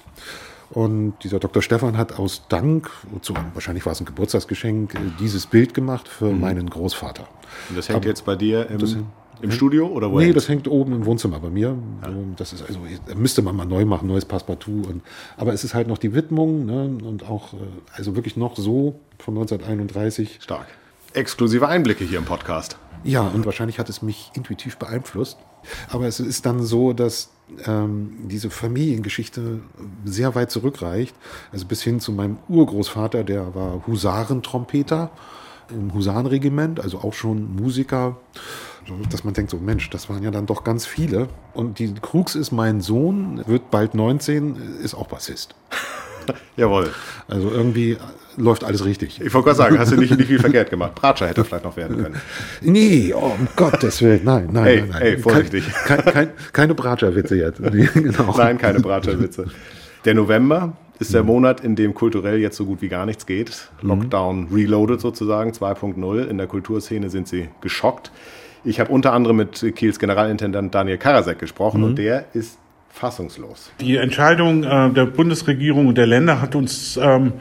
Und 0.70 1.14
dieser 1.24 1.40
Dr. 1.40 1.62
Stefan 1.62 1.98
hat 1.98 2.20
aus 2.20 2.44
Dank, 2.50 2.90
wozu, 3.12 3.34
wahrscheinlich 3.54 3.86
war 3.86 3.94
es 3.94 4.02
ein 4.02 4.06
Geburtstagsgeschenk, 4.06 4.96
äh, 4.96 4.98
dieses 5.20 5.46
Bild 5.48 5.74
gemacht 5.74 6.08
für 6.08 6.26
Mhm. 6.32 6.42
meinen 6.42 6.70
Großvater. 6.70 7.28
Und 7.70 7.78
das 7.78 7.88
hängt 7.88 7.98
Aber 7.98 8.08
jetzt 8.08 8.26
bei 8.26 8.36
dir 8.36 8.70
im, 8.70 8.80
das- 8.80 8.98
im 9.42 9.52
Studio 9.52 9.88
oder 9.88 10.12
wo 10.12 10.20
Nee, 10.20 10.34
das 10.34 10.50
hängt 10.50 10.68
oben 10.68 10.94
im 10.94 11.06
Wohnzimmer 11.06 11.40
bei 11.40 11.50
mir. 11.50 11.70
Ähm, 12.06 12.34
Das 12.36 12.54
ist 12.54 12.64
also, 12.68 12.80
müsste 13.16 13.42
man 13.44 13.56
mal 13.56 13.66
neu 13.66 13.86
machen, 13.86 14.08
neues 14.08 14.26
Passepartout. 14.26 14.84
Und, 14.90 15.04
aber 15.38 15.54
es 15.54 15.64
ist 15.64 15.74
halt 15.74 15.88
noch 15.88 16.00
die 16.00 16.14
Widmung 16.14 16.66
ne, 16.66 16.98
und 17.06 17.24
auch, 17.30 17.54
äh, 17.54 17.58
also 17.94 18.16
wirklich 18.16 18.36
noch 18.36 18.58
so 18.58 19.00
von 19.20 19.36
1931. 19.36 20.40
Stark. 20.42 20.68
Exklusive 21.14 21.68
Einblicke 21.68 22.04
hier 22.04 22.18
im 22.18 22.26
Podcast. 22.26 22.78
Ja, 23.04 23.22
und 23.22 23.46
wahrscheinlich 23.46 23.80
hat 23.80 23.90
es 23.90 24.02
mich 24.02 24.32
intuitiv 24.34 24.78
beeinflusst. 24.78 25.38
Aber 25.92 26.08
es 26.08 26.20
ist 26.20 26.46
dann 26.46 26.62
so, 26.64 26.94
dass 26.94 27.30
ähm, 27.66 28.28
diese 28.28 28.50
Familiengeschichte 28.50 29.62
sehr 30.06 30.36
weit 30.36 30.52
zurückreicht. 30.52 31.16
Also 31.52 31.66
bis 31.66 31.82
hin 31.82 32.00
zu 32.00 32.12
meinem 32.12 32.38
Urgroßvater, 32.50 33.24
der 33.24 33.56
war 33.56 33.86
Husarentrompeter 33.88 35.12
im 35.70 35.94
Husarenregiment, 35.94 36.80
also 36.80 37.00
auch 37.00 37.14
schon 37.14 37.56
Musiker. 37.56 38.18
Dass 39.10 39.26
man 39.26 39.34
denkt, 39.34 39.52
so 39.52 39.58
Mensch, 39.58 39.90
das 39.90 40.10
waren 40.10 40.24
ja 40.24 40.32
dann 40.32 40.46
doch 40.46 40.64
ganz 40.64 40.86
viele. 40.86 41.28
Und 41.54 41.80
die 41.80 41.94
Krux 41.94 42.36
ist, 42.36 42.54
mein 42.54 42.80
Sohn 42.80 43.44
wird 43.46 43.70
bald 43.70 43.94
19, 43.94 44.80
ist 44.82 44.94
auch 44.94 45.08
Bassist. 45.08 45.56
Jawohl. 46.58 46.90
Also 47.28 47.52
irgendwie 47.52 47.98
läuft 48.38 48.64
alles 48.64 48.86
richtig. 48.86 49.20
Ich 49.22 49.34
wollte 49.34 49.46
gerade 49.46 49.58
sagen, 49.58 49.80
hast 49.80 49.92
du 49.92 49.98
nicht, 49.98 50.16
nicht 50.16 50.28
viel 50.28 50.40
verkehrt 50.40 50.70
gemacht. 50.70 50.96
Bratscher 50.96 51.28
hätte 51.28 51.44
vielleicht 51.44 51.66
noch 51.66 51.76
werden 51.76 51.98
können. 51.98 52.16
Nee, 52.62 53.14
oh, 53.16 53.34
um 53.38 53.48
Gottes 53.56 54.02
Willen, 54.02 54.22
nein, 54.24 54.50
nein, 54.52 54.66
Ey, 54.66 54.78
nein, 54.82 54.90
nein. 54.92 55.02
ey, 55.02 55.18
vorsichtig. 55.18 55.68
Kein, 55.86 56.06
kein, 56.06 56.30
keine 56.54 56.76
Bratscherwitze 56.76 57.36
jetzt. 57.36 57.60
Nee, 57.74 57.90
genau. 57.94 58.36
Nein, 58.38 58.58
keine 58.58 58.80
Bratscherwitze. 58.80 59.48
Der 60.06 60.14
November 60.14 60.74
ist 61.00 61.14
der 61.14 61.24
Monat, 61.24 61.62
in 61.62 61.76
dem 61.76 61.94
kulturell 61.94 62.40
jetzt 62.40 62.58
so 62.58 62.66
gut 62.66 62.82
wie 62.82 62.88
gar 62.88 63.06
nichts 63.06 63.26
geht. 63.26 63.70
Lockdown 63.82 64.48
reloaded 64.52 65.02
sozusagen, 65.02 65.52
2.0. 65.52 66.28
In 66.28 66.38
der 66.38 66.48
Kulturszene 66.48 67.10
sind 67.10 67.28
sie 67.28 67.50
geschockt. 67.62 68.12
Ich 68.64 68.80
habe 68.80 68.92
unter 68.92 69.14
anderem 69.14 69.38
mit 69.38 69.74
Kiels 69.76 70.00
Generalintendant 70.00 70.74
Daniel 70.74 70.98
Karasek 70.98 71.40
gesprochen 71.40 71.84
und 71.84 71.98
der 71.98 72.26
ist 72.34 72.58
fassungslos. 72.90 73.72
Die 73.80 73.98
Entscheidung 73.98 74.64
äh, 74.64 74.92
der 74.92 75.06
Bundesregierung 75.06 75.88
und 75.88 75.98
der 75.98 76.08
Länder 76.08 76.42
hat 76.42 76.56
uns, 76.56 76.98
ähm, 76.98 77.34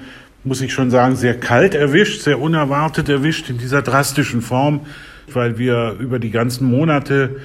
muss 0.45 0.61
ich 0.61 0.73
schon 0.73 0.91
sagen, 0.91 1.17
sehr 1.17 1.39
kalt 1.39 1.75
erwischt, 1.75 2.23
sehr 2.23 2.41
unerwartet 2.41 3.09
erwischt 3.09 3.51
in 3.51 3.59
dieser 3.59 3.83
drastischen 3.83 4.43
Form, 4.43 4.81
weil 5.33 5.59
wir 5.59 5.97
über 5.99 6.19
die 6.19 6.31
ganzen 6.31 6.71
Monate 6.71 7.37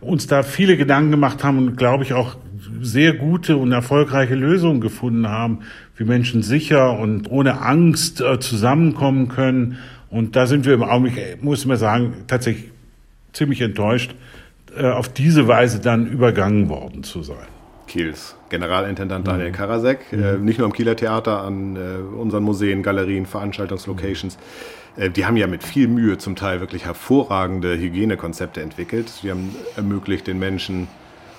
uns 0.00 0.26
da 0.26 0.42
viele 0.42 0.76
Gedanken 0.76 1.10
gemacht 1.10 1.44
haben 1.44 1.58
und, 1.58 1.76
glaube 1.76 2.04
ich, 2.04 2.12
auch 2.12 2.36
sehr 2.80 3.12
gute 3.14 3.56
und 3.56 3.72
erfolgreiche 3.72 4.34
Lösungen 4.34 4.80
gefunden 4.80 5.28
haben, 5.28 5.60
wie 5.96 6.04
Menschen 6.04 6.42
sicher 6.42 6.98
und 6.98 7.30
ohne 7.30 7.60
Angst 7.60 8.20
äh, 8.20 8.40
zusammenkommen 8.40 9.28
können. 9.28 9.78
Und 10.08 10.36
da 10.36 10.46
sind 10.46 10.64
wir 10.64 10.74
im 10.74 10.82
Augenblick, 10.82 11.42
muss 11.42 11.66
man 11.66 11.76
sagen, 11.76 12.14
tatsächlich 12.26 12.70
ziemlich 13.32 13.60
enttäuscht, 13.60 14.14
auf 14.76 15.08
diese 15.08 15.48
Weise 15.48 15.80
dann 15.80 16.06
übergangen 16.06 16.68
worden 16.68 17.02
zu 17.02 17.22
sein. 17.22 17.46
Kiels 17.90 18.36
Generalintendant 18.50 19.26
Daniel 19.26 19.52
Karasek, 19.52 20.12
äh, 20.12 20.36
nicht 20.36 20.58
nur 20.58 20.66
am 20.66 20.72
Kieler 20.72 20.96
Theater, 20.96 21.42
an 21.42 21.76
äh, 21.76 21.80
unseren 22.16 22.42
Museen, 22.42 22.82
Galerien, 22.82 23.26
Veranstaltungslocations. 23.26 24.38
Äh, 24.96 25.10
die 25.10 25.24
haben 25.24 25.36
ja 25.36 25.46
mit 25.46 25.64
viel 25.64 25.88
Mühe 25.88 26.18
zum 26.18 26.36
Teil 26.36 26.60
wirklich 26.60 26.84
hervorragende 26.84 27.78
Hygienekonzepte 27.78 28.60
entwickelt. 28.60 29.12
Die 29.22 29.30
haben 29.30 29.54
ermöglicht 29.76 30.26
den 30.26 30.38
Menschen 30.38 30.88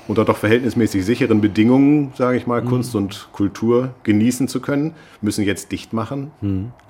unter 0.08 0.26
doch 0.26 0.38
verhältnismäßig 0.38 1.06
sicheren 1.06 1.42
Bedingungen, 1.42 2.12
sage 2.16 2.38
ich 2.38 2.48
mal, 2.48 2.64
Kunst 2.64 2.96
und 2.96 3.30
Kultur 3.32 3.94
genießen 4.04 4.48
zu 4.48 4.60
können, 4.60 4.94
müssen 5.22 5.46
jetzt 5.46 5.72
dicht 5.72 5.94
machen, 5.94 6.32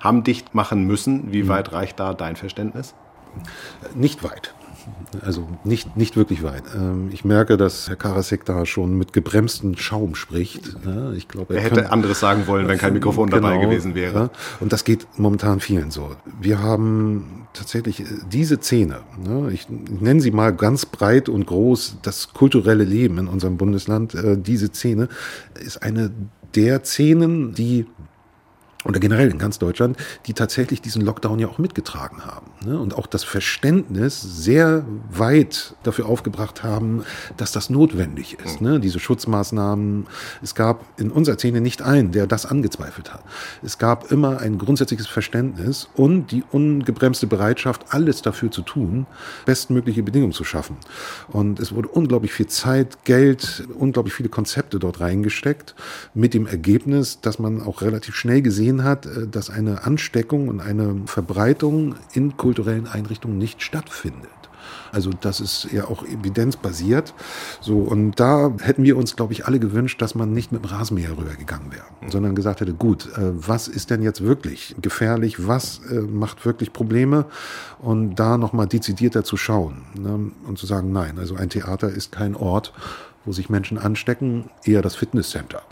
haben 0.00 0.24
dicht 0.24 0.54
machen 0.54 0.86
müssen. 0.86 1.30
Wie 1.30 1.46
weit 1.46 1.72
reicht 1.72 2.00
da 2.00 2.14
dein 2.14 2.36
Verständnis? 2.36 2.94
Nicht 3.94 4.24
weit. 4.24 4.54
Also 5.24 5.46
nicht, 5.64 5.96
nicht 5.96 6.16
wirklich 6.16 6.42
weit. 6.42 6.62
Ähm, 6.74 7.10
Ich 7.12 7.24
merke, 7.24 7.56
dass 7.56 7.88
Herr 7.88 7.96
Karasek 7.96 8.44
da 8.44 8.64
schon 8.66 8.96
mit 8.98 9.12
gebremstem 9.12 9.76
Schaum 9.76 10.14
spricht. 10.14 10.76
Ja, 10.84 11.12
Ich 11.12 11.28
glaube, 11.28 11.54
Er 11.54 11.60
hätte 11.62 11.76
könnte- 11.76 11.92
anderes 11.92 12.20
sagen 12.20 12.46
wollen, 12.46 12.68
wenn 12.68 12.78
kein 12.78 12.92
Mikrofon 12.94 13.30
dabei 13.30 13.56
Genau, 13.56 13.68
gewesen 13.68 13.94
wäre. 13.94 14.30
Und 14.60 14.72
das 14.72 14.84
geht 14.84 15.06
momentan 15.18 15.60
vielen 15.60 15.90
so. 15.90 16.10
Wir 16.40 16.60
haben 16.60 17.46
tatsächlich 17.52 18.00
äh, 18.00 18.04
diese 18.30 18.56
Szene, 18.60 19.00
ne, 19.22 19.50
ich 19.52 19.66
nenne 19.68 20.20
sie 20.20 20.30
mal 20.30 20.52
ganz 20.54 20.86
breit 20.86 21.28
und 21.28 21.46
groß, 21.46 21.98
das 22.02 22.32
kulturelle 22.32 22.84
Leben 22.84 23.18
in 23.18 23.28
unserem 23.28 23.56
Bundesland, 23.58 24.14
äh, 24.14 24.36
diese 24.38 24.68
Szene 24.68 25.08
ist 25.60 25.82
eine 25.82 26.10
der 26.54 26.82
Szenen, 26.84 27.52
die 27.54 27.86
oder 28.84 28.98
generell 28.98 29.30
in 29.30 29.38
ganz 29.38 29.58
Deutschland, 29.60 29.96
die 30.26 30.34
tatsächlich 30.34 30.80
diesen 30.82 31.02
Lockdown 31.02 31.38
ja 31.38 31.46
auch 31.46 31.58
mitgetragen 31.58 32.24
haben. 32.26 32.46
Ne? 32.64 32.78
Und 32.78 32.96
auch 32.96 33.06
das 33.06 33.24
Verständnis 33.24 34.20
sehr 34.20 34.84
weit 35.10 35.74
dafür 35.82 36.06
aufgebracht 36.06 36.62
haben, 36.62 37.04
dass 37.36 37.52
das 37.52 37.70
notwendig 37.70 38.38
ist. 38.44 38.60
Ne? 38.60 38.80
Diese 38.80 38.98
Schutzmaßnahmen. 38.98 40.06
Es 40.42 40.54
gab 40.54 40.84
in 41.00 41.10
unserer 41.10 41.36
Szene 41.36 41.60
nicht 41.60 41.82
einen, 41.82 42.12
der 42.12 42.26
das 42.26 42.46
angezweifelt 42.46 43.12
hat. 43.12 43.22
Es 43.62 43.78
gab 43.78 44.10
immer 44.10 44.40
ein 44.40 44.58
grundsätzliches 44.58 45.06
Verständnis 45.06 45.88
und 45.94 46.30
die 46.30 46.44
ungebremste 46.50 47.26
Bereitschaft, 47.26 47.86
alles 47.90 48.22
dafür 48.22 48.50
zu 48.50 48.62
tun, 48.62 49.06
bestmögliche 49.44 50.02
Bedingungen 50.02 50.32
zu 50.32 50.44
schaffen. 50.44 50.76
Und 51.28 51.60
es 51.60 51.74
wurde 51.74 51.88
unglaublich 51.88 52.32
viel 52.32 52.46
Zeit, 52.46 53.04
Geld, 53.04 53.66
unglaublich 53.78 54.14
viele 54.14 54.28
Konzepte 54.28 54.78
dort 54.78 55.00
reingesteckt, 55.00 55.74
mit 56.14 56.34
dem 56.34 56.46
Ergebnis, 56.46 57.20
dass 57.20 57.38
man 57.38 57.60
auch 57.60 57.82
relativ 57.82 58.14
schnell 58.14 58.42
gesehen 58.42 58.84
hat, 58.84 59.06
äh, 59.06 59.26
dass 59.26 59.50
eine 59.50 59.84
Ansteckung 59.84 60.48
und 60.48 60.60
eine 60.60 61.02
Verbreitung 61.06 61.94
in 62.12 62.36
kulturellen 62.52 62.86
Einrichtungen 62.86 63.38
nicht 63.38 63.62
stattfindet. 63.62 64.28
Also 64.92 65.10
das 65.18 65.40
ist 65.40 65.68
ja 65.72 65.86
auch 65.86 66.04
evidenzbasiert. 66.04 67.14
So, 67.62 67.78
und 67.78 68.20
da 68.20 68.52
hätten 68.60 68.84
wir 68.84 68.98
uns, 68.98 69.16
glaube 69.16 69.32
ich, 69.32 69.46
alle 69.46 69.58
gewünscht, 69.58 70.02
dass 70.02 70.14
man 70.14 70.34
nicht 70.34 70.52
mit 70.52 70.62
dem 70.62 70.70
Rasenmäher 70.70 71.16
rübergegangen 71.16 71.72
wäre, 71.72 71.84
sondern 72.10 72.34
gesagt 72.34 72.60
hätte, 72.60 72.74
gut, 72.74 73.06
äh, 73.16 73.32
was 73.32 73.68
ist 73.68 73.88
denn 73.88 74.02
jetzt 74.02 74.22
wirklich 74.22 74.76
gefährlich, 74.82 75.48
was 75.48 75.80
äh, 75.90 76.02
macht 76.02 76.44
wirklich 76.44 76.74
Probleme 76.74 77.24
und 77.78 78.16
da 78.16 78.36
nochmal 78.36 78.66
dezidierter 78.66 79.24
zu 79.24 79.38
schauen 79.38 79.86
ne? 79.94 80.30
und 80.46 80.58
zu 80.58 80.66
sagen, 80.66 80.92
nein, 80.92 81.18
also 81.18 81.34
ein 81.36 81.48
Theater 81.48 81.88
ist 81.88 82.12
kein 82.12 82.36
Ort, 82.36 82.74
wo 83.24 83.32
sich 83.32 83.48
Menschen 83.48 83.78
anstecken, 83.78 84.50
eher 84.64 84.82
das 84.82 84.96
Fitnesscenter. 84.96 85.62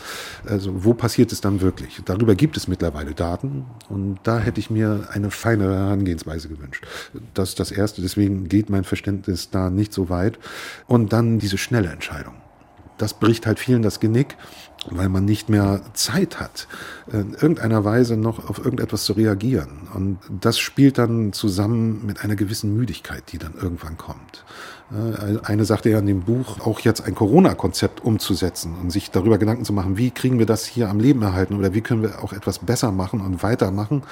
Also 0.47 0.85
wo 0.85 0.95
passiert 0.95 1.33
es 1.33 1.41
dann 1.41 1.61
wirklich? 1.61 2.01
Darüber 2.05 2.35
gibt 2.35 2.57
es 2.57 2.69
mittlerweile 2.69 3.13
Daten 3.13 3.67
und 3.89 4.19
da 4.23 4.39
hätte 4.39 4.61
ich 4.61 4.71
mir 4.71 5.09
eine 5.13 5.31
feinere 5.31 5.77
Herangehensweise 5.77 6.49
gewünscht. 6.49 6.87
Das 7.35 7.51
ist 7.51 7.61
das 7.61 7.71
Erste, 7.71 8.03
deswegen 8.03 8.49
geht 8.49 8.71
mein 8.71 8.85
Verständnis 8.85 9.51
da 9.51 9.71
nicht 9.71 9.93
so 9.93 10.09
weit. 10.09 10.39
Und 10.87 11.13
dann 11.13 11.39
diese 11.39 11.59
schnelle 11.59 11.89
Entscheidung. 11.89 12.35
Das 12.99 13.15
bricht 13.15 13.47
halt 13.47 13.59
vielen 13.59 13.81
das 13.81 13.99
Genick, 13.99 14.37
weil 14.91 15.09
man 15.09 15.25
nicht 15.25 15.49
mehr 15.49 15.81
Zeit 15.95 16.39
hat, 16.39 16.69
in 17.11 17.33
irgendeiner 17.33 17.83
Weise 17.83 18.17
noch 18.17 18.51
auf 18.51 18.59
irgendetwas 18.59 19.05
zu 19.05 19.15
reagieren. 19.15 19.89
Und 19.95 20.19
das 20.41 20.59
spielt 20.59 20.99
dann 20.99 21.33
zusammen 21.33 22.05
mit 22.05 22.23
einer 22.23 22.37
gewissen 22.37 22.77
Müdigkeit, 22.77 23.25
die 23.33 23.39
dann 23.39 23.55
irgendwann 23.55 23.97
kommt. 23.97 24.45
Eine 25.45 25.65
sagte 25.65 25.89
ja 25.89 26.01
in 26.01 26.07
dem 26.07 26.23
Buch, 26.23 26.59
auch 26.61 26.81
jetzt 26.81 27.03
ein 27.03 27.15
Corona-Konzept 27.15 28.05
umzusetzen 28.05 28.75
und 28.81 28.91
sich 28.91 29.13
darüber 29.13 29.39
Gedanken 29.39 29.65
zu 29.65 29.73
machen, 29.73 29.97
wie 29.97 30.11
kriegen 30.11 30.41
wir 30.41 30.47
das 30.47 30.67
hier 30.67 30.89
am 30.89 30.99
Leben 30.99 31.23
erhalten 31.23 31.55
oder 31.55 31.75
wie 31.75 31.81
können 31.81 32.03
wir 32.03 32.25
auch 32.25 32.33
etwas 32.33 32.59
besser 32.59 32.91
machen 32.91 33.21
und 33.21 33.43
weitermachen, 33.45 34.03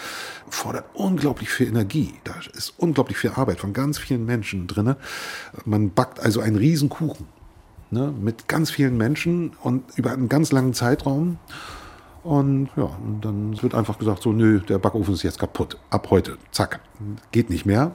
fordert 0.49 0.85
unglaublich 0.95 1.51
viel 1.51 1.67
Energie. 1.67 2.15
Da 2.23 2.35
ist 2.57 2.75
unglaublich 2.77 3.19
viel 3.19 3.33
Arbeit 3.35 3.59
von 3.59 3.73
ganz 3.73 3.99
vielen 3.99 4.25
Menschen 4.25 4.69
drinne. 4.69 4.97
Man 5.65 5.91
backt 5.91 6.21
also 6.21 6.41
einen 6.41 6.57
riesen 6.57 6.89
Kuchen 6.89 7.27
ne, 7.91 8.13
mit 8.17 8.47
ganz 8.47 8.71
vielen 8.71 8.97
Menschen 8.97 9.53
und 9.63 9.83
über 9.97 10.13
einen 10.13 10.29
ganz 10.29 10.53
langen 10.53 10.75
Zeitraum. 10.75 11.39
Und 12.23 12.69
ja, 12.77 12.85
und 12.85 13.25
dann 13.25 13.61
wird 13.63 13.75
einfach 13.75 13.99
gesagt, 13.99 14.23
so, 14.23 14.33
nö, 14.33 14.61
der 14.61 14.79
Backofen 14.79 15.15
ist 15.15 15.23
jetzt 15.23 15.39
kaputt. 15.39 15.77
Ab 15.91 16.09
heute, 16.11 16.37
zack, 16.53 16.81
geht 17.33 17.51
nicht 17.51 17.65
mehr. 17.65 17.93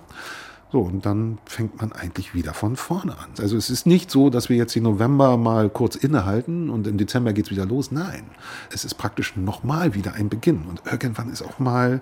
So, 0.73 0.79
und 0.79 1.05
dann 1.05 1.37
fängt 1.45 1.79
man 1.79 1.91
eigentlich 1.91 2.33
wieder 2.33 2.55
von 2.55 2.75
vorne 2.77 3.15
an. 3.15 3.29
Also 3.37 3.57
es 3.57 3.69
ist 3.69 3.85
nicht 3.85 4.09
so, 4.09 4.31
dass 4.31 4.49
wir 4.49 4.57
jetzt 4.57 4.75
im 4.75 4.81
November 4.81 5.37
mal 5.37 5.69
kurz 5.69 5.95
innehalten 5.95 6.71
und 6.71 6.87
im 6.87 6.97
Dezember 6.97 7.31
geht's 7.31 7.51
wieder 7.51 7.67
los. 7.67 7.91
Nein, 7.91 8.23
es 8.71 8.83
ist 8.83 8.95
praktisch 8.95 9.35
nochmal 9.35 9.93
wieder 9.93 10.15
ein 10.15 10.29
Beginn. 10.29 10.63
Und 10.67 10.81
irgendwann 10.91 11.29
ist 11.29 11.43
auch 11.43 11.59
mal 11.59 12.01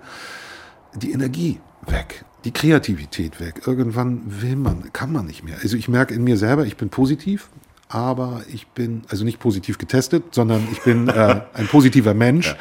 die 0.94 1.12
Energie 1.12 1.60
weg, 1.86 2.24
die 2.46 2.50
Kreativität 2.50 3.40
weg. 3.40 3.60
Irgendwann 3.66 4.22
will 4.40 4.56
man, 4.56 4.90
kann 4.94 5.12
man 5.12 5.26
nicht 5.26 5.44
mehr. 5.44 5.58
Also 5.62 5.76
ich 5.76 5.88
merke 5.88 6.14
in 6.14 6.24
mir 6.24 6.38
selber, 6.38 6.64
ich 6.64 6.78
bin 6.78 6.88
positiv, 6.88 7.50
aber 7.90 8.40
ich 8.50 8.68
bin, 8.68 9.02
also 9.10 9.22
nicht 9.22 9.38
positiv 9.38 9.76
getestet, 9.76 10.34
sondern 10.34 10.66
ich 10.72 10.80
bin 10.80 11.08
äh, 11.08 11.42
ein 11.52 11.66
positiver 11.66 12.14
Mensch. 12.14 12.56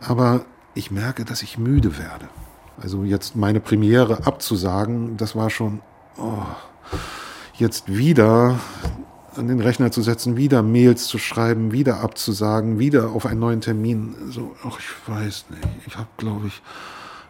Aber 0.00 0.44
ich 0.74 0.90
merke, 0.90 1.24
dass 1.24 1.42
ich 1.42 1.56
müde 1.56 1.96
werde. 1.96 2.28
Also 2.80 3.04
jetzt 3.04 3.36
meine 3.36 3.60
Premiere 3.60 4.26
abzusagen, 4.26 5.16
das 5.16 5.36
war 5.36 5.50
schon 5.50 5.80
oh, 6.18 6.42
jetzt 7.54 7.94
wieder 7.94 8.58
an 9.36 9.48
den 9.48 9.60
Rechner 9.60 9.90
zu 9.90 10.02
setzen, 10.02 10.36
wieder 10.36 10.62
Mails 10.62 11.06
zu 11.06 11.18
schreiben, 11.18 11.72
wieder 11.72 12.00
abzusagen, 12.00 12.78
wieder 12.78 13.10
auf 13.10 13.26
einen 13.26 13.40
neuen 13.40 13.60
Termin. 13.60 14.14
So, 14.30 14.54
ach, 14.64 14.78
ich 14.78 15.08
weiß 15.08 15.46
nicht. 15.50 15.68
Ich 15.86 15.96
habe, 15.96 16.08
glaube 16.16 16.46
ich, 16.46 16.62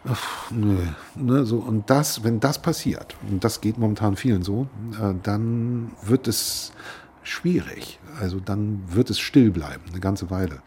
ach, 0.07 0.51
nö, 0.51 0.77
ne, 1.15 1.45
so 1.45 1.57
und 1.57 1.89
das, 1.89 2.23
wenn 2.23 2.39
das 2.39 2.61
passiert, 2.61 3.15
und 3.29 3.43
das 3.43 3.61
geht 3.61 3.77
momentan 3.77 4.15
vielen 4.15 4.43
so, 4.43 4.67
äh, 5.01 5.13
dann 5.23 5.91
wird 6.03 6.27
es 6.27 6.73
schwierig. 7.23 7.99
Also 8.19 8.39
dann 8.39 8.83
wird 8.87 9.09
es 9.09 9.19
still 9.19 9.51
bleiben, 9.51 9.83
eine 9.89 9.99
ganze 9.99 10.29
Weile 10.29 10.59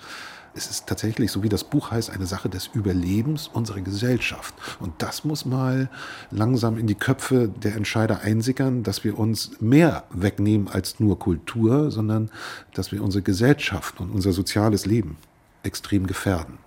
es 0.58 0.68
ist 0.68 0.86
tatsächlich, 0.88 1.30
so 1.30 1.42
wie 1.42 1.48
das 1.48 1.62
Buch 1.62 1.92
heißt, 1.92 2.10
eine 2.10 2.26
Sache 2.26 2.48
des 2.48 2.66
Überlebens 2.66 3.46
unserer 3.46 3.80
Gesellschaft. 3.80 4.54
Und 4.80 4.92
das 4.98 5.24
muss 5.24 5.44
mal 5.44 5.88
langsam 6.30 6.76
in 6.76 6.88
die 6.88 6.96
Köpfe 6.96 7.48
der 7.48 7.76
Entscheider 7.76 8.20
einsickern, 8.20 8.82
dass 8.82 9.04
wir 9.04 9.18
uns 9.18 9.60
mehr 9.60 10.04
wegnehmen 10.10 10.68
als 10.68 10.98
nur 10.98 11.18
Kultur, 11.18 11.90
sondern 11.92 12.30
dass 12.74 12.90
wir 12.90 13.02
unsere 13.02 13.22
Gesellschaft 13.22 14.00
und 14.00 14.10
unser 14.10 14.32
soziales 14.32 14.84
Leben 14.84 15.16
extrem 15.62 16.06
gefährden. 16.06 16.58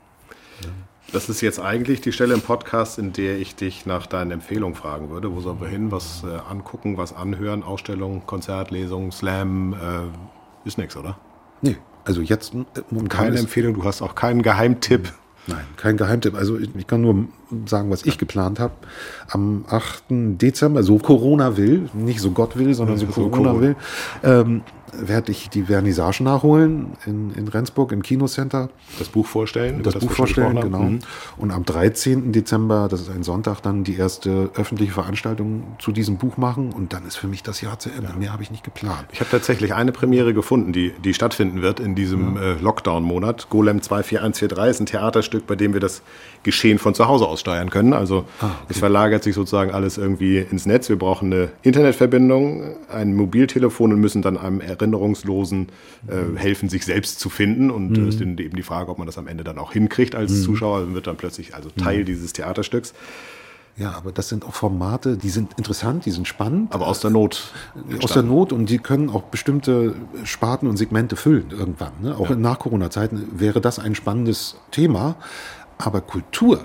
Das 1.11 1.27
ist 1.27 1.41
jetzt 1.41 1.59
eigentlich 1.59 1.99
die 1.99 2.13
Stelle 2.13 2.33
im 2.33 2.41
Podcast, 2.41 2.97
in 2.97 3.11
der 3.11 3.37
ich 3.37 3.55
dich 3.55 3.85
nach 3.85 4.07
deinen 4.07 4.31
Empfehlungen 4.31 4.75
fragen 4.75 5.09
würde. 5.09 5.35
Wo 5.35 5.41
sollen 5.41 5.59
wir 5.59 5.67
hin? 5.67 5.91
Was 5.91 6.23
äh, 6.23 6.27
angucken, 6.49 6.97
was 6.97 7.13
anhören? 7.13 7.63
Ausstellung, 7.63 8.25
Konzert, 8.25 8.71
Lesung, 8.71 9.11
Slam? 9.11 9.73
Äh, 9.73 10.67
ist 10.67 10.77
nichts, 10.77 10.95
oder? 10.95 11.17
Nee, 11.61 11.75
also 12.05 12.21
jetzt 12.21 12.53
äh, 12.53 13.07
keine 13.09 13.37
Empfehlung, 13.37 13.73
du 13.73 13.83
hast 13.83 14.01
auch 14.01 14.15
keinen 14.15 14.41
Geheimtipp. 14.41 15.13
Nein, 15.47 15.65
kein 15.77 15.97
Geheimtipp. 15.97 16.35
Also 16.35 16.57
ich, 16.57 16.69
ich 16.75 16.87
kann 16.87 17.01
nur 17.01 17.27
sagen, 17.65 17.89
was 17.89 18.05
ich 18.05 18.17
geplant 18.17 18.59
habe. 18.59 18.73
Am 19.29 19.65
8. 19.69 20.03
Dezember, 20.09 20.83
so 20.83 20.97
Corona 20.97 21.57
will, 21.57 21.89
nicht 21.93 22.19
so 22.19 22.31
Gott 22.31 22.57
will, 22.57 22.73
sondern 22.73 22.97
so, 22.97 23.05
so 23.07 23.29
Corona, 23.29 23.51
Corona 23.51 23.61
will, 23.61 23.75
ähm, 24.23 24.61
werde 24.93 25.31
ich 25.31 25.49
die 25.49 25.63
Vernissage 25.63 26.23
nachholen 26.23 26.93
in, 27.05 27.31
in 27.31 27.47
Rendsburg 27.47 27.91
im 27.91 28.03
Kinocenter. 28.03 28.69
Das 28.99 29.09
Buch 29.09 29.25
vorstellen? 29.25 29.83
Das, 29.83 29.93
das 29.93 30.05
Buch 30.05 30.11
vorstellen, 30.11 30.59
genau. 30.59 30.79
Mhm. 30.79 30.99
Und 31.37 31.51
am 31.51 31.63
13. 31.63 32.31
Dezember, 32.31 32.87
das 32.89 33.01
ist 33.01 33.09
ein 33.09 33.23
Sonntag, 33.23 33.61
dann 33.61 33.83
die 33.83 33.95
erste 33.95 34.51
öffentliche 34.55 34.93
Veranstaltung 34.93 35.63
zu 35.79 35.91
diesem 35.91 36.17
Buch 36.17 36.37
machen. 36.37 36.71
Und 36.73 36.93
dann 36.93 37.05
ist 37.07 37.15
für 37.15 37.27
mich 37.27 37.43
das 37.43 37.61
Jahr 37.61 37.79
zu 37.79 37.89
Ende. 37.89 38.09
Ja. 38.09 38.15
Mehr 38.15 38.33
habe 38.33 38.43
ich 38.43 38.51
nicht 38.51 38.63
geplant. 38.63 39.05
Ich 39.11 39.19
habe 39.19 39.29
tatsächlich 39.29 39.73
eine 39.73 39.91
Premiere 39.91 40.33
gefunden, 40.33 40.73
die, 40.73 40.91
die 41.03 41.13
stattfinden 41.13 41.61
wird 41.61 41.79
in 41.79 41.95
diesem 41.95 42.37
äh, 42.37 42.53
Lockdown-Monat. 42.53 43.49
Golem 43.49 43.81
24143 43.81 44.69
ist 44.71 44.79
ein 44.81 44.85
Theaterstück, 44.85 45.47
bei 45.47 45.55
dem 45.55 45.73
wir 45.73 45.79
das 45.79 46.01
Geschehen 46.43 46.79
von 46.79 46.93
zu 46.93 47.07
Hause 47.07 47.27
aus 47.27 47.39
steuern 47.41 47.69
können. 47.69 47.91
Also 47.91 48.25
ah, 48.39 48.45
okay. 48.45 48.55
es 48.69 48.79
verlagert 48.79 49.23
sich 49.23 49.35
sozusagen 49.35 49.71
alles 49.71 49.97
irgendwie 49.97 50.37
ins 50.37 50.65
Netz. 50.65 50.87
Wir 50.87 50.97
brauchen 50.97 51.33
eine 51.33 51.49
Internetverbindung, 51.61 52.75
ein 52.89 53.13
Mobiltelefon 53.15 53.91
und 53.91 53.99
müssen 53.99 54.21
dann 54.21 54.37
einem 54.37 54.61
Erinnerungslosen 54.61 55.67
äh, 56.07 56.37
helfen, 56.37 56.69
sich 56.69 56.85
selbst 56.85 57.19
zu 57.19 57.29
finden. 57.29 57.69
Und 57.69 57.97
mhm. 57.97 58.07
es 58.07 58.15
ist 58.15 58.21
eben 58.21 58.37
die 58.37 58.63
Frage, 58.63 58.89
ob 58.89 58.97
man 58.97 59.07
das 59.07 59.17
am 59.17 59.27
Ende 59.27 59.43
dann 59.43 59.57
auch 59.57 59.73
hinkriegt 59.73 60.15
als 60.15 60.31
mhm. 60.31 60.43
Zuschauer. 60.43 60.79
Dann 60.81 60.93
wird 60.93 61.07
dann 61.07 61.17
plötzlich 61.17 61.53
also 61.53 61.69
Teil 61.69 61.99
mhm. 61.99 62.05
dieses 62.05 62.31
Theaterstücks. 62.31 62.93
Ja, 63.77 63.93
aber 63.93 64.11
das 64.11 64.29
sind 64.29 64.45
auch 64.45 64.53
Formate, 64.53 65.17
die 65.17 65.29
sind 65.29 65.53
interessant, 65.57 66.05
die 66.05 66.11
sind 66.11 66.27
spannend. 66.27 66.73
Aber 66.73 66.87
aus 66.87 66.99
der 66.99 67.09
Not. 67.09 67.51
Entstanden. 67.73 68.03
Aus 68.03 68.13
der 68.13 68.23
Not 68.23 68.53
und 68.53 68.69
die 68.69 68.79
können 68.79 69.09
auch 69.09 69.23
bestimmte 69.23 69.95
Sparten 70.23 70.67
und 70.67 70.77
Segmente 70.77 71.15
füllen 71.15 71.51
irgendwann. 71.51 71.93
Ne? 72.01 72.15
Auch 72.15 72.29
ja. 72.29 72.35
in 72.35 72.41
Nach-Corona-Zeiten 72.41 73.39
wäre 73.39 73.61
das 73.61 73.79
ein 73.79 73.95
spannendes 73.95 74.57
Thema. 74.71 75.15
Aber 75.77 76.01
Kultur, 76.01 76.63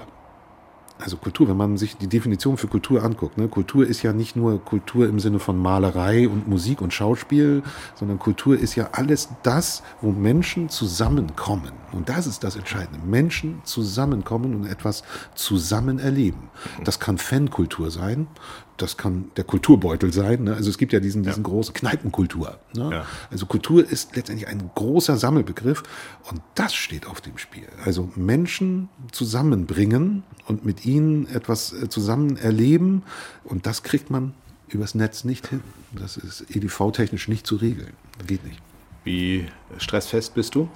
also 0.98 1.16
Kultur, 1.16 1.48
wenn 1.48 1.56
man 1.56 1.76
sich 1.76 1.96
die 1.96 2.06
Definition 2.06 2.56
für 2.56 2.68
Kultur 2.68 3.02
anguckt, 3.02 3.36
ne, 3.36 3.48
Kultur 3.48 3.86
ist 3.86 4.02
ja 4.02 4.12
nicht 4.12 4.36
nur 4.36 4.64
Kultur 4.64 5.08
im 5.08 5.20
Sinne 5.20 5.38
von 5.38 5.58
Malerei 5.58 6.28
und 6.28 6.48
Musik 6.48 6.80
und 6.80 6.92
Schauspiel, 6.92 7.62
sondern 7.94 8.18
Kultur 8.18 8.58
ist 8.58 8.74
ja 8.76 8.88
alles 8.92 9.28
das, 9.42 9.82
wo 10.00 10.10
Menschen 10.10 10.68
zusammenkommen. 10.68 11.72
Und 11.92 12.08
das 12.08 12.26
ist 12.26 12.44
das 12.44 12.56
Entscheidende. 12.56 12.98
Menschen 13.06 13.60
zusammenkommen 13.64 14.54
und 14.54 14.66
etwas 14.66 15.02
zusammen 15.34 15.98
erleben. 15.98 16.50
Das 16.84 16.98
kann 16.98 17.18
Fankultur 17.18 17.90
sein, 17.90 18.26
das 18.76 18.96
kann 18.96 19.30
der 19.36 19.44
Kulturbeutel 19.44 20.12
sein. 20.12 20.44
Ne? 20.44 20.54
Also 20.54 20.70
es 20.70 20.78
gibt 20.78 20.92
ja 20.92 21.00
diesen, 21.00 21.22
diesen 21.22 21.42
ja. 21.42 21.48
großen 21.48 21.74
Kneipenkultur. 21.74 22.58
Ne? 22.74 22.90
Ja. 22.92 23.06
Also 23.30 23.46
Kultur 23.46 23.88
ist 23.88 24.16
letztendlich 24.16 24.48
ein 24.48 24.70
großer 24.74 25.16
Sammelbegriff 25.16 25.82
und 26.30 26.40
das 26.54 26.74
steht 26.74 27.06
auf 27.06 27.20
dem 27.20 27.38
Spiel. 27.38 27.68
Also 27.84 28.10
Menschen 28.16 28.88
zusammenbringen 29.12 30.24
und 30.46 30.64
mit 30.64 30.84
ihnen 30.84 31.26
etwas 31.28 31.72
äh, 31.72 31.88
zusammen 31.88 32.36
erleben 32.36 33.02
und 33.44 33.66
das 33.66 33.82
kriegt 33.82 34.10
man 34.10 34.34
übers 34.68 34.94
Netz 34.94 35.24
nicht 35.24 35.48
hin. 35.48 35.60
Das 35.92 36.16
ist 36.16 36.44
EDV-technisch 36.54 37.28
nicht 37.28 37.46
zu 37.46 37.56
regeln. 37.56 37.92
Geht 38.26 38.44
nicht. 38.44 38.60
Wie 39.04 39.46
stressfest 39.78 40.34
bist 40.34 40.54
du? 40.54 40.68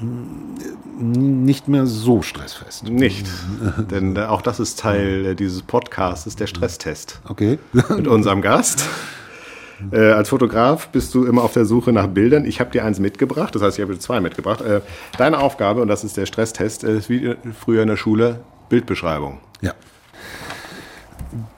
Nicht 0.00 1.68
mehr 1.68 1.86
so 1.86 2.22
stressfest. 2.22 2.88
Nicht. 2.88 3.26
Denn 3.90 4.16
äh, 4.16 4.20
auch 4.20 4.42
das 4.42 4.60
ist 4.60 4.78
Teil 4.78 5.26
äh, 5.26 5.34
dieses 5.34 5.62
Podcasts, 5.62 6.34
der 6.36 6.46
Stresstest. 6.46 7.20
Okay. 7.28 7.58
Mit 7.72 8.06
unserem 8.06 8.42
Gast. 8.42 8.88
Äh, 9.92 10.10
als 10.10 10.28
Fotograf 10.28 10.88
bist 10.88 11.14
du 11.14 11.24
immer 11.24 11.42
auf 11.42 11.52
der 11.52 11.64
Suche 11.64 11.92
nach 11.92 12.06
Bildern. 12.06 12.44
Ich 12.44 12.60
habe 12.60 12.70
dir 12.70 12.84
eins 12.84 12.98
mitgebracht, 12.98 13.54
das 13.54 13.62
heißt, 13.62 13.78
ich 13.78 13.82
habe 13.82 13.94
dir 13.94 13.98
zwei 13.98 14.20
mitgebracht. 14.20 14.60
Äh, 14.60 14.82
deine 15.16 15.38
Aufgabe, 15.38 15.80
und 15.80 15.88
das 15.88 16.04
ist 16.04 16.16
der 16.16 16.26
Stresstest, 16.26 16.84
ist 16.84 17.08
wie 17.08 17.34
früher 17.58 17.82
in 17.82 17.88
der 17.88 17.96
Schule, 17.96 18.40
Bildbeschreibung. 18.68 19.38
Ja. 19.60 19.72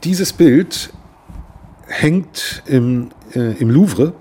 Dieses 0.05 0.33
Bild 0.33 0.93
hängt 1.87 2.63
im, 2.67 3.11
äh, 3.35 3.53
im 3.59 3.71
Louvre. 3.71 4.13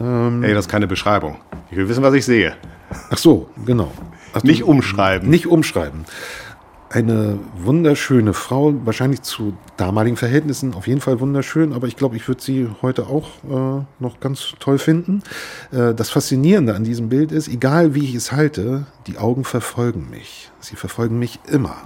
Ähm, 0.00 0.42
Ey, 0.42 0.54
das 0.54 0.66
ist 0.66 0.70
keine 0.70 0.86
Beschreibung. 0.86 1.36
Ich 1.70 1.76
will 1.76 1.88
wissen, 1.88 2.02
was 2.02 2.14
ich 2.14 2.24
sehe. 2.24 2.54
Ach 3.10 3.18
so, 3.18 3.48
genau. 3.64 3.90
Ach, 4.32 4.42
nicht 4.42 4.64
umschreiben. 4.64 5.28
Nicht 5.28 5.46
umschreiben. 5.46 6.04
Eine 6.88 7.40
wunderschöne 7.58 8.32
Frau, 8.32 8.72
wahrscheinlich 8.84 9.22
zu 9.22 9.54
damaligen 9.76 10.16
Verhältnissen 10.16 10.72
auf 10.74 10.86
jeden 10.86 11.00
Fall 11.00 11.18
wunderschön, 11.18 11.72
aber 11.72 11.88
ich 11.88 11.96
glaube, 11.96 12.14
ich 12.16 12.28
würde 12.28 12.40
sie 12.40 12.68
heute 12.80 13.08
auch 13.08 13.28
äh, 13.44 13.84
noch 13.98 14.20
ganz 14.20 14.54
toll 14.60 14.78
finden. 14.78 15.22
Äh, 15.72 15.94
das 15.94 16.10
Faszinierende 16.10 16.76
an 16.76 16.84
diesem 16.84 17.08
Bild 17.08 17.32
ist, 17.32 17.48
egal 17.48 17.94
wie 17.96 18.04
ich 18.04 18.14
es 18.14 18.30
halte, 18.30 18.86
die 19.08 19.18
Augen 19.18 19.42
verfolgen 19.42 20.08
mich. 20.10 20.50
Sie 20.60 20.76
verfolgen 20.76 21.18
mich 21.18 21.40
immer. 21.48 21.76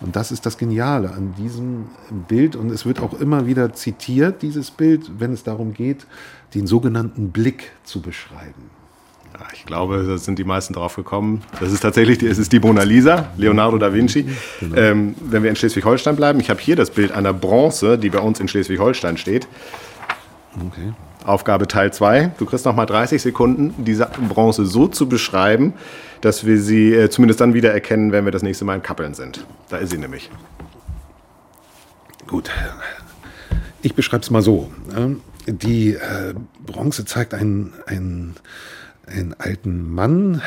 Und 0.00 0.14
das 0.14 0.30
ist 0.30 0.46
das 0.46 0.58
Geniale 0.58 1.10
an 1.12 1.34
diesem 1.34 1.86
Bild. 2.28 2.54
Und 2.54 2.70
es 2.70 2.86
wird 2.86 3.00
auch 3.00 3.18
immer 3.18 3.46
wieder 3.46 3.72
zitiert, 3.72 4.42
dieses 4.42 4.70
Bild, 4.70 5.10
wenn 5.18 5.32
es 5.32 5.42
darum 5.42 5.72
geht, 5.72 6.06
den 6.54 6.66
sogenannten 6.68 7.32
Blick 7.32 7.72
zu 7.82 8.00
beschreiben. 8.00 8.75
Ich 9.52 9.66
glaube, 9.66 10.04
da 10.06 10.18
sind 10.18 10.38
die 10.38 10.44
meisten 10.44 10.74
drauf 10.74 10.96
gekommen. 10.96 11.42
Das 11.60 11.72
ist 11.72 11.80
tatsächlich 11.80 12.18
die, 12.18 12.26
es 12.26 12.38
ist 12.38 12.52
die 12.52 12.60
Mona 12.60 12.82
Lisa, 12.82 13.30
Leonardo 13.36 13.78
da 13.78 13.92
Vinci. 13.92 14.26
Genau. 14.60 14.76
Ähm, 14.76 15.14
wenn 15.20 15.42
wir 15.42 15.50
in 15.50 15.56
Schleswig-Holstein 15.56 16.16
bleiben, 16.16 16.40
ich 16.40 16.50
habe 16.50 16.60
hier 16.60 16.76
das 16.76 16.90
Bild 16.90 17.12
einer 17.12 17.32
Bronze, 17.32 17.98
die 17.98 18.10
bei 18.10 18.18
uns 18.18 18.40
in 18.40 18.48
Schleswig-Holstein 18.48 19.16
steht. 19.16 19.48
Okay. 20.54 20.92
Aufgabe 21.24 21.66
Teil 21.66 21.92
2. 21.92 22.32
Du 22.38 22.46
kriegst 22.46 22.64
noch 22.64 22.76
mal 22.76 22.86
30 22.86 23.20
Sekunden, 23.20 23.74
diese 23.84 24.08
Bronze 24.28 24.64
so 24.64 24.86
zu 24.86 25.08
beschreiben, 25.08 25.74
dass 26.20 26.46
wir 26.46 26.60
sie 26.60 26.94
äh, 26.94 27.10
zumindest 27.10 27.40
dann 27.40 27.52
wieder 27.52 27.72
erkennen, 27.72 28.12
wenn 28.12 28.24
wir 28.24 28.32
das 28.32 28.42
nächste 28.42 28.64
Mal 28.64 28.76
in 28.76 28.82
Kappeln 28.82 29.14
sind. 29.14 29.44
Da 29.68 29.78
ist 29.78 29.90
sie 29.90 29.98
nämlich. 29.98 30.30
Gut. 32.28 32.50
Ich 33.82 33.94
beschreibe 33.94 34.22
es 34.22 34.30
mal 34.30 34.42
so. 34.42 34.70
Ähm, 34.96 35.20
die 35.46 35.94
äh, 35.94 36.34
Bronze 36.64 37.04
zeigt 37.04 37.34
einen, 37.34 37.72
einen 37.86 38.36
einen 39.06 39.34
alten 39.38 39.92
Mann, 39.92 40.42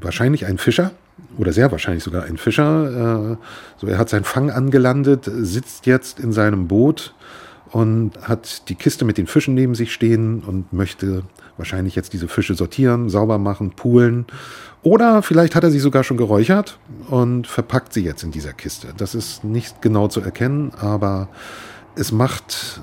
wahrscheinlich 0.00 0.46
ein 0.46 0.58
Fischer 0.58 0.92
oder 1.38 1.52
sehr 1.52 1.70
wahrscheinlich 1.72 2.04
sogar 2.04 2.24
ein 2.24 2.36
Fischer. 2.36 3.32
Äh, 3.32 3.36
so, 3.78 3.86
er 3.86 3.98
hat 3.98 4.08
seinen 4.08 4.24
Fang 4.24 4.50
angelandet, 4.50 5.30
sitzt 5.32 5.86
jetzt 5.86 6.20
in 6.20 6.32
seinem 6.32 6.68
Boot 6.68 7.14
und 7.70 8.12
hat 8.22 8.68
die 8.68 8.74
Kiste 8.74 9.04
mit 9.04 9.18
den 9.18 9.26
Fischen 9.26 9.54
neben 9.54 9.74
sich 9.74 9.92
stehen 9.92 10.42
und 10.44 10.72
möchte 10.72 11.24
wahrscheinlich 11.56 11.94
jetzt 11.94 12.12
diese 12.12 12.28
Fische 12.28 12.54
sortieren, 12.54 13.08
sauber 13.08 13.38
machen, 13.38 13.70
poolen. 13.70 14.26
Oder 14.82 15.22
vielleicht 15.22 15.54
hat 15.54 15.64
er 15.64 15.70
sie 15.70 15.78
sogar 15.78 16.04
schon 16.04 16.16
geräuchert 16.16 16.78
und 17.08 17.46
verpackt 17.46 17.92
sie 17.92 18.04
jetzt 18.04 18.22
in 18.22 18.30
dieser 18.30 18.52
Kiste. 18.52 18.88
Das 18.96 19.14
ist 19.14 19.44
nicht 19.44 19.82
genau 19.82 20.08
zu 20.08 20.20
erkennen, 20.20 20.72
aber 20.78 21.28
es 21.96 22.12
macht 22.12 22.82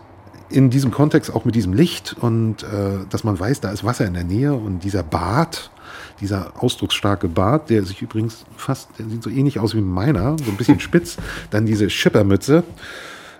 in 0.51 0.69
diesem 0.69 0.91
Kontext 0.91 1.33
auch 1.33 1.45
mit 1.45 1.55
diesem 1.55 1.73
Licht 1.73 2.15
und 2.19 2.63
äh, 2.63 3.05
dass 3.09 3.23
man 3.23 3.39
weiß, 3.39 3.61
da 3.61 3.71
ist 3.71 3.83
Wasser 3.83 4.05
in 4.05 4.13
der 4.13 4.23
Nähe 4.23 4.53
und 4.53 4.83
dieser 4.83 5.03
Bart, 5.03 5.71
dieser 6.19 6.53
ausdrucksstarke 6.61 7.27
Bart, 7.27 7.69
der 7.69 7.83
sich 7.83 8.01
übrigens 8.01 8.45
fast, 8.57 8.89
der 8.99 9.07
sieht 9.07 9.23
so 9.23 9.29
ähnlich 9.29 9.59
aus 9.59 9.75
wie 9.75 9.81
meiner, 9.81 10.37
so 10.37 10.51
ein 10.51 10.57
bisschen 10.57 10.79
spitz, 10.81 11.17
dann 11.49 11.65
diese 11.65 11.89
Schippermütze. 11.89 12.63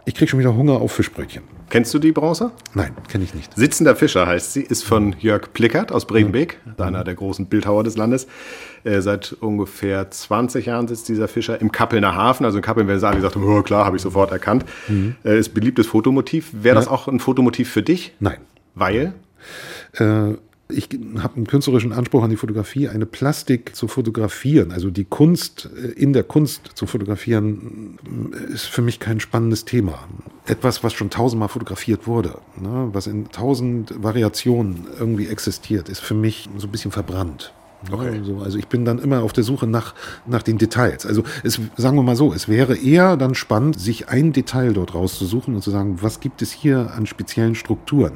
Ich 0.04 0.16
kriege 0.16 0.30
schon 0.30 0.40
wieder 0.40 0.56
Hunger 0.56 0.82
auf 0.82 0.94
Fischbrötchen. 0.94 1.44
Kennst 1.70 1.94
du 1.94 2.00
die 2.00 2.12
Bronze? 2.12 2.52
Nein, 2.74 2.92
kenne 3.08 3.24
ich 3.24 3.34
nicht. 3.36 3.56
Sitzender 3.56 3.96
Fischer 3.96 4.26
heißt 4.26 4.52
sie, 4.52 4.62
ist 4.62 4.84
von 4.84 5.16
Jörg 5.20 5.54
Plickert 5.54 5.92
aus 5.92 6.06
Bredenbeek, 6.06 6.60
einer 6.80 7.04
der 7.04 7.14
großen 7.14 7.46
Bildhauer 7.46 7.84
des 7.84 7.98
Landes. 7.98 8.28
Äh, 8.84 9.02
seit 9.02 9.34
ungefähr 9.34 10.10
20 10.10 10.66
Jahren 10.66 10.88
sitzt 10.88 11.08
dieser 11.08 11.28
Fischer 11.28 11.62
im 11.62 11.72
Kappelner 11.72 12.16
Hafen. 12.16 12.46
Also 12.46 12.58
in 12.58 12.64
Kappeln, 12.64 12.88
wenn 12.88 13.00
sie 13.00 13.08
alle 13.08 13.18
gesagt 13.18 13.38
oh, 13.38 13.62
klar, 13.62 13.86
habe 13.86 13.96
ich 13.96 14.02
sofort 14.02 14.32
erkannt. 14.32 14.66
Mhm. 14.88 15.16
Äh, 15.24 15.38
ist 15.38 15.54
beliebtes 15.54 15.88
Fotomotiv. 15.88 16.50
Wäre 16.52 16.76
das 16.76 16.88
auch 16.88 17.08
ein 17.08 17.20
Fotomotiv 17.20 17.70
für 17.70 17.84
dich? 17.84 18.14
Nein. 18.20 18.38
Weil? 18.74 19.14
Äh, 19.94 20.34
ich 20.72 20.90
habe 21.20 21.36
einen 21.36 21.48
künstlerischen 21.48 21.94
Anspruch 21.94 22.24
an 22.24 22.30
die 22.30 22.38
Fotografie, 22.38 22.88
eine 22.88 23.06
Plastik 23.06 23.76
zu 23.76 23.88
fotografieren, 23.88 24.72
also 24.72 24.90
die 24.90 25.06
Kunst 25.06 25.70
äh, 25.76 25.88
in 25.88 26.14
der 26.14 26.24
Kunst 26.24 26.72
zu 26.76 26.86
fotografieren, 26.86 27.98
äh, 28.34 28.54
ist 28.54 28.66
für 28.66 28.82
mich 28.82 29.00
kein 29.00 29.20
spannendes 29.20 29.66
Thema. 29.66 30.08
Etwas, 30.46 30.84
was 30.84 30.94
schon 30.94 31.10
tausendmal 31.10 31.50
fotografiert 31.50 32.08
wurde, 32.08 32.38
ne, 32.60 32.90
was 32.92 33.08
in 33.08 33.30
tausend 33.30 33.94
Variationen 34.02 34.88
irgendwie 35.00 35.28
existiert, 35.28 35.90
ist 35.90 36.00
für 36.00 36.16
mich 36.16 36.50
so 36.58 36.68
ein 36.68 36.72
bisschen 36.72 36.92
verbrannt. 36.92 37.54
Okay. 37.90 38.20
Also, 38.20 38.40
also 38.40 38.58
ich 38.58 38.68
bin 38.68 38.86
dann 38.86 39.00
immer 39.00 39.24
auf 39.24 39.34
der 39.34 39.44
Suche 39.44 39.66
nach, 39.66 39.96
nach 40.28 40.44
den 40.44 40.58
Details. 40.58 41.06
Also 41.06 41.24
es, 41.44 41.60
sagen 41.78 41.96
wir 41.96 42.04
mal 42.04 42.16
so, 42.16 42.34
es 42.34 42.48
wäre 42.48 42.76
eher 42.76 43.18
dann 43.18 43.34
spannend, 43.34 43.80
sich 43.80 44.10
ein 44.10 44.34
Detail 44.34 44.74
dort 44.74 44.94
rauszusuchen 44.94 45.56
und 45.56 45.62
zu 45.62 45.72
sagen, 45.72 45.98
was 46.02 46.20
gibt 46.20 46.42
es 46.42 46.52
hier 46.52 46.92
an 46.96 47.08
speziellen 47.08 47.56
Strukturen? 47.56 48.14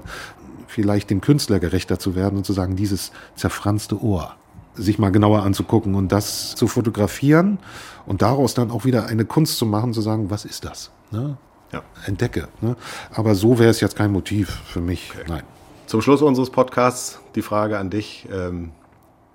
Vielleicht 0.76 1.10
dem 1.10 1.22
Künstler 1.22 1.60
gerechter 1.60 2.00
zu 2.00 2.16
werden 2.16 2.36
und 2.36 2.46
zu 2.46 2.52
sagen, 2.52 2.76
dieses 2.76 3.14
zerfranste 3.38 4.04
Ohr 4.04 4.36
sich 4.74 5.00
mal 5.00 5.10
genauer 5.10 5.44
anzugucken 5.44 5.96
und 5.96 6.12
das 6.12 6.54
zu 6.56 6.68
fotografieren 6.68 7.60
und 8.06 8.22
daraus 8.22 8.56
dann 8.56 8.72
auch 8.72 8.84
wieder 8.84 9.06
eine 9.06 9.24
Kunst 9.24 9.58
zu 9.58 9.66
machen, 9.66 9.94
zu 9.94 10.02
sagen, 10.02 10.30
was 10.30 10.44
ist 10.44 10.66
das? 10.66 10.92
Ne? 11.12 11.38
Ja. 11.72 11.82
Entdecke. 12.06 12.50
Ne? 12.60 12.76
Aber 13.14 13.36
so 13.36 13.58
wäre 13.58 13.70
es 13.70 13.80
jetzt 13.80 13.96
kein 13.96 14.12
Motiv 14.12 14.50
für 14.66 14.82
mich. 14.82 15.14
Okay. 15.16 15.24
Nein. 15.30 15.44
Zum 15.86 16.02
Schluss 16.02 16.22
unseres 16.22 16.50
Podcasts 16.50 17.20
die 17.36 17.42
Frage 17.42 17.80
an 17.80 17.90
dich, 17.90 18.28
ähm, 18.30 18.72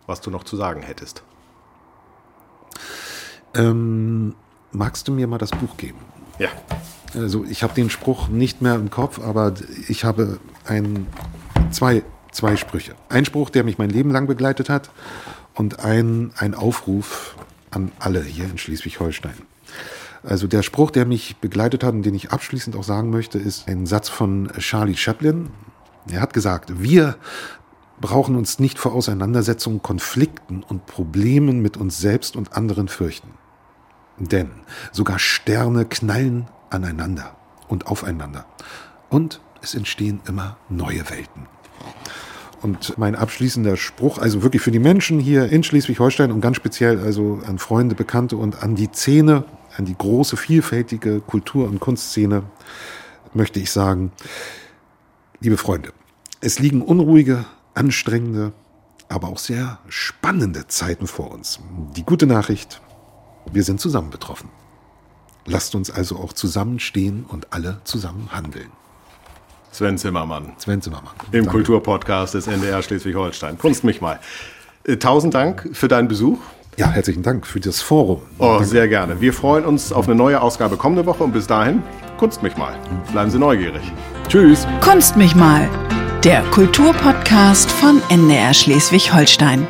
was 0.07 0.20
du 0.20 0.31
noch 0.31 0.44
zu 0.44 0.57
sagen 0.57 0.83
hättest. 0.83 1.22
Ähm, 3.55 4.35
magst 4.72 5.09
du 5.09 5.12
mir 5.12 5.26
mal 5.26 5.38
das 5.38 5.53
Buch 5.53 5.79
geben? 5.79 6.00
Ja. 6.40 6.48
Also 7.14 7.44
ich 7.44 7.62
habe 7.62 7.74
den 7.74 7.90
Spruch 7.90 8.29
nicht 8.29 8.62
mehr 8.62 8.74
im 8.74 8.90
Kopf, 8.90 9.20
aber 9.20 9.53
ich 9.88 10.05
habe 10.05 10.40
ein, 10.64 11.07
zwei, 11.70 12.03
zwei 12.33 12.57
Sprüche. 12.57 12.94
Ein 13.11 13.26
Spruch, 13.26 13.50
der 13.50 13.62
mich 13.62 13.76
mein 13.76 13.90
Leben 13.90 14.11
lang 14.11 14.26
begleitet 14.26 14.70
hat 14.70 14.90
und 15.55 15.81
ein, 15.81 16.33
ein 16.38 16.55
Aufruf 16.55 17.37
an 17.70 17.92
alle 17.98 18.22
hier 18.22 18.46
in 18.46 18.57
Schleswig-Holstein. 18.57 19.35
Also 20.22 20.46
der 20.46 20.62
Spruch, 20.62 20.90
der 20.90 21.05
mich 21.05 21.37
begleitet 21.37 21.85
hat 21.85 21.92
und 21.92 22.05
den 22.05 22.14
ich 22.14 22.31
abschließend 22.31 22.74
auch 22.74 22.85
sagen 22.85 23.11
möchte, 23.11 23.38
ist 23.38 23.68
ein 23.68 23.87
Satz 23.87 24.09
von 24.09 24.50
Charlie 24.59 24.96
Chaplin. 24.96 25.50
Er 26.11 26.22
hat 26.22 26.33
gesagt, 26.33 26.81
wir 26.81 27.16
brauchen 28.00 28.35
uns 28.35 28.59
nicht 28.59 28.79
vor 28.79 28.94
Auseinandersetzungen, 28.94 29.83
Konflikten 29.83 30.62
und 30.62 30.87
Problemen 30.87 31.61
mit 31.61 31.76
uns 31.76 31.98
selbst 31.98 32.35
und 32.35 32.55
anderen 32.55 32.88
fürchten. 32.88 33.39
Denn 34.20 34.50
sogar 34.92 35.18
Sterne 35.18 35.87
knallen 35.87 36.46
aneinander 36.68 37.35
und 37.68 37.87
aufeinander. 37.87 38.44
Und 39.09 39.40
es 39.62 39.74
entstehen 39.74 40.20
immer 40.28 40.56
neue 40.68 41.09
Welten. 41.11 41.46
Und 42.62 42.98
mein 42.98 43.16
abschließender 43.16 43.78
Spruch, 43.78 44.18
also 44.18 44.42
wirklich 44.42 44.61
für 44.61 44.70
die 44.70 44.78
Menschen 44.78 45.18
hier 45.18 45.50
in 45.50 45.62
Schleswig-Holstein 45.62 46.30
und 46.30 46.42
ganz 46.42 46.56
speziell 46.56 47.00
also 47.00 47.40
an 47.46 47.59
Freunde, 47.59 47.94
Bekannte 47.94 48.37
und 48.37 48.62
an 48.62 48.76
die 48.76 48.90
Szene, 48.92 49.44
an 49.78 49.87
die 49.87 49.96
große, 49.96 50.37
vielfältige 50.37 51.20
Kultur- 51.20 51.66
und 51.66 51.80
Kunstszene, 51.80 52.42
möchte 53.33 53.61
ich 53.61 53.70
sagen, 53.70 54.12
liebe 55.40 55.56
Freunde, 55.56 55.92
es 56.42 56.59
liegen 56.59 56.83
unruhige, 56.83 57.46
anstrengende, 57.72 58.52
aber 59.09 59.28
auch 59.28 59.38
sehr 59.38 59.78
spannende 59.88 60.66
Zeiten 60.66 61.06
vor 61.06 61.30
uns. 61.30 61.61
Die 61.96 62.04
gute 62.04 62.26
Nachricht, 62.26 62.83
wir 63.53 63.62
sind 63.62 63.81
zusammen 63.81 64.11
betroffen. 64.11 64.48
Lasst 65.46 65.74
uns 65.74 65.90
also 65.90 66.16
auch 66.16 66.33
zusammenstehen 66.33 67.24
und 67.26 67.53
alle 67.53 67.81
zusammen 67.85 68.29
handeln. 68.33 68.70
Sven 69.72 69.98
Zimmermann. 69.98 70.53
Sven 70.59 70.83
Zimmermann. 70.83 71.14
Im 71.33 71.44
Danke. 71.44 71.50
Kulturpodcast 71.50 72.35
des 72.35 72.46
NDR 72.46 72.83
Schleswig-Holstein. 72.83 73.59
Kunst 73.59 73.85
mich 73.85 74.00
mal. 74.00 74.18
Äh, 74.85 74.96
tausend 74.96 75.35
Dank 75.35 75.68
für 75.72 75.88
deinen 75.88 76.09
Besuch. 76.09 76.38
Ja, 76.76 76.88
herzlichen 76.90 77.22
Dank 77.22 77.46
für 77.46 77.61
das 77.61 77.81
Forum. 77.81 78.22
Oh, 78.38 78.46
Danke. 78.55 78.64
sehr 78.64 78.88
gerne. 78.88 79.20
Wir 79.20 79.33
freuen 79.33 79.64
uns 79.64 79.92
auf 79.92 80.07
eine 80.07 80.14
neue 80.14 80.40
Ausgabe 80.40 80.76
kommende 80.76 81.07
Woche 81.07 81.24
und 81.24 81.33
bis 81.33 81.46
dahin, 81.46 81.83
Kunst 82.18 82.42
mich 82.42 82.57
mal. 82.59 82.74
Bleiben 83.12 83.31
Sie 83.31 83.38
neugierig. 83.38 83.83
Tschüss. 84.29 84.66
Kunst 84.83 85.16
mich 85.16 85.35
mal. 85.35 85.68
Der 86.22 86.42
Kulturpodcast 86.50 87.70
von 87.70 88.03
NDR 88.11 88.53
Schleswig-Holstein. 88.53 89.66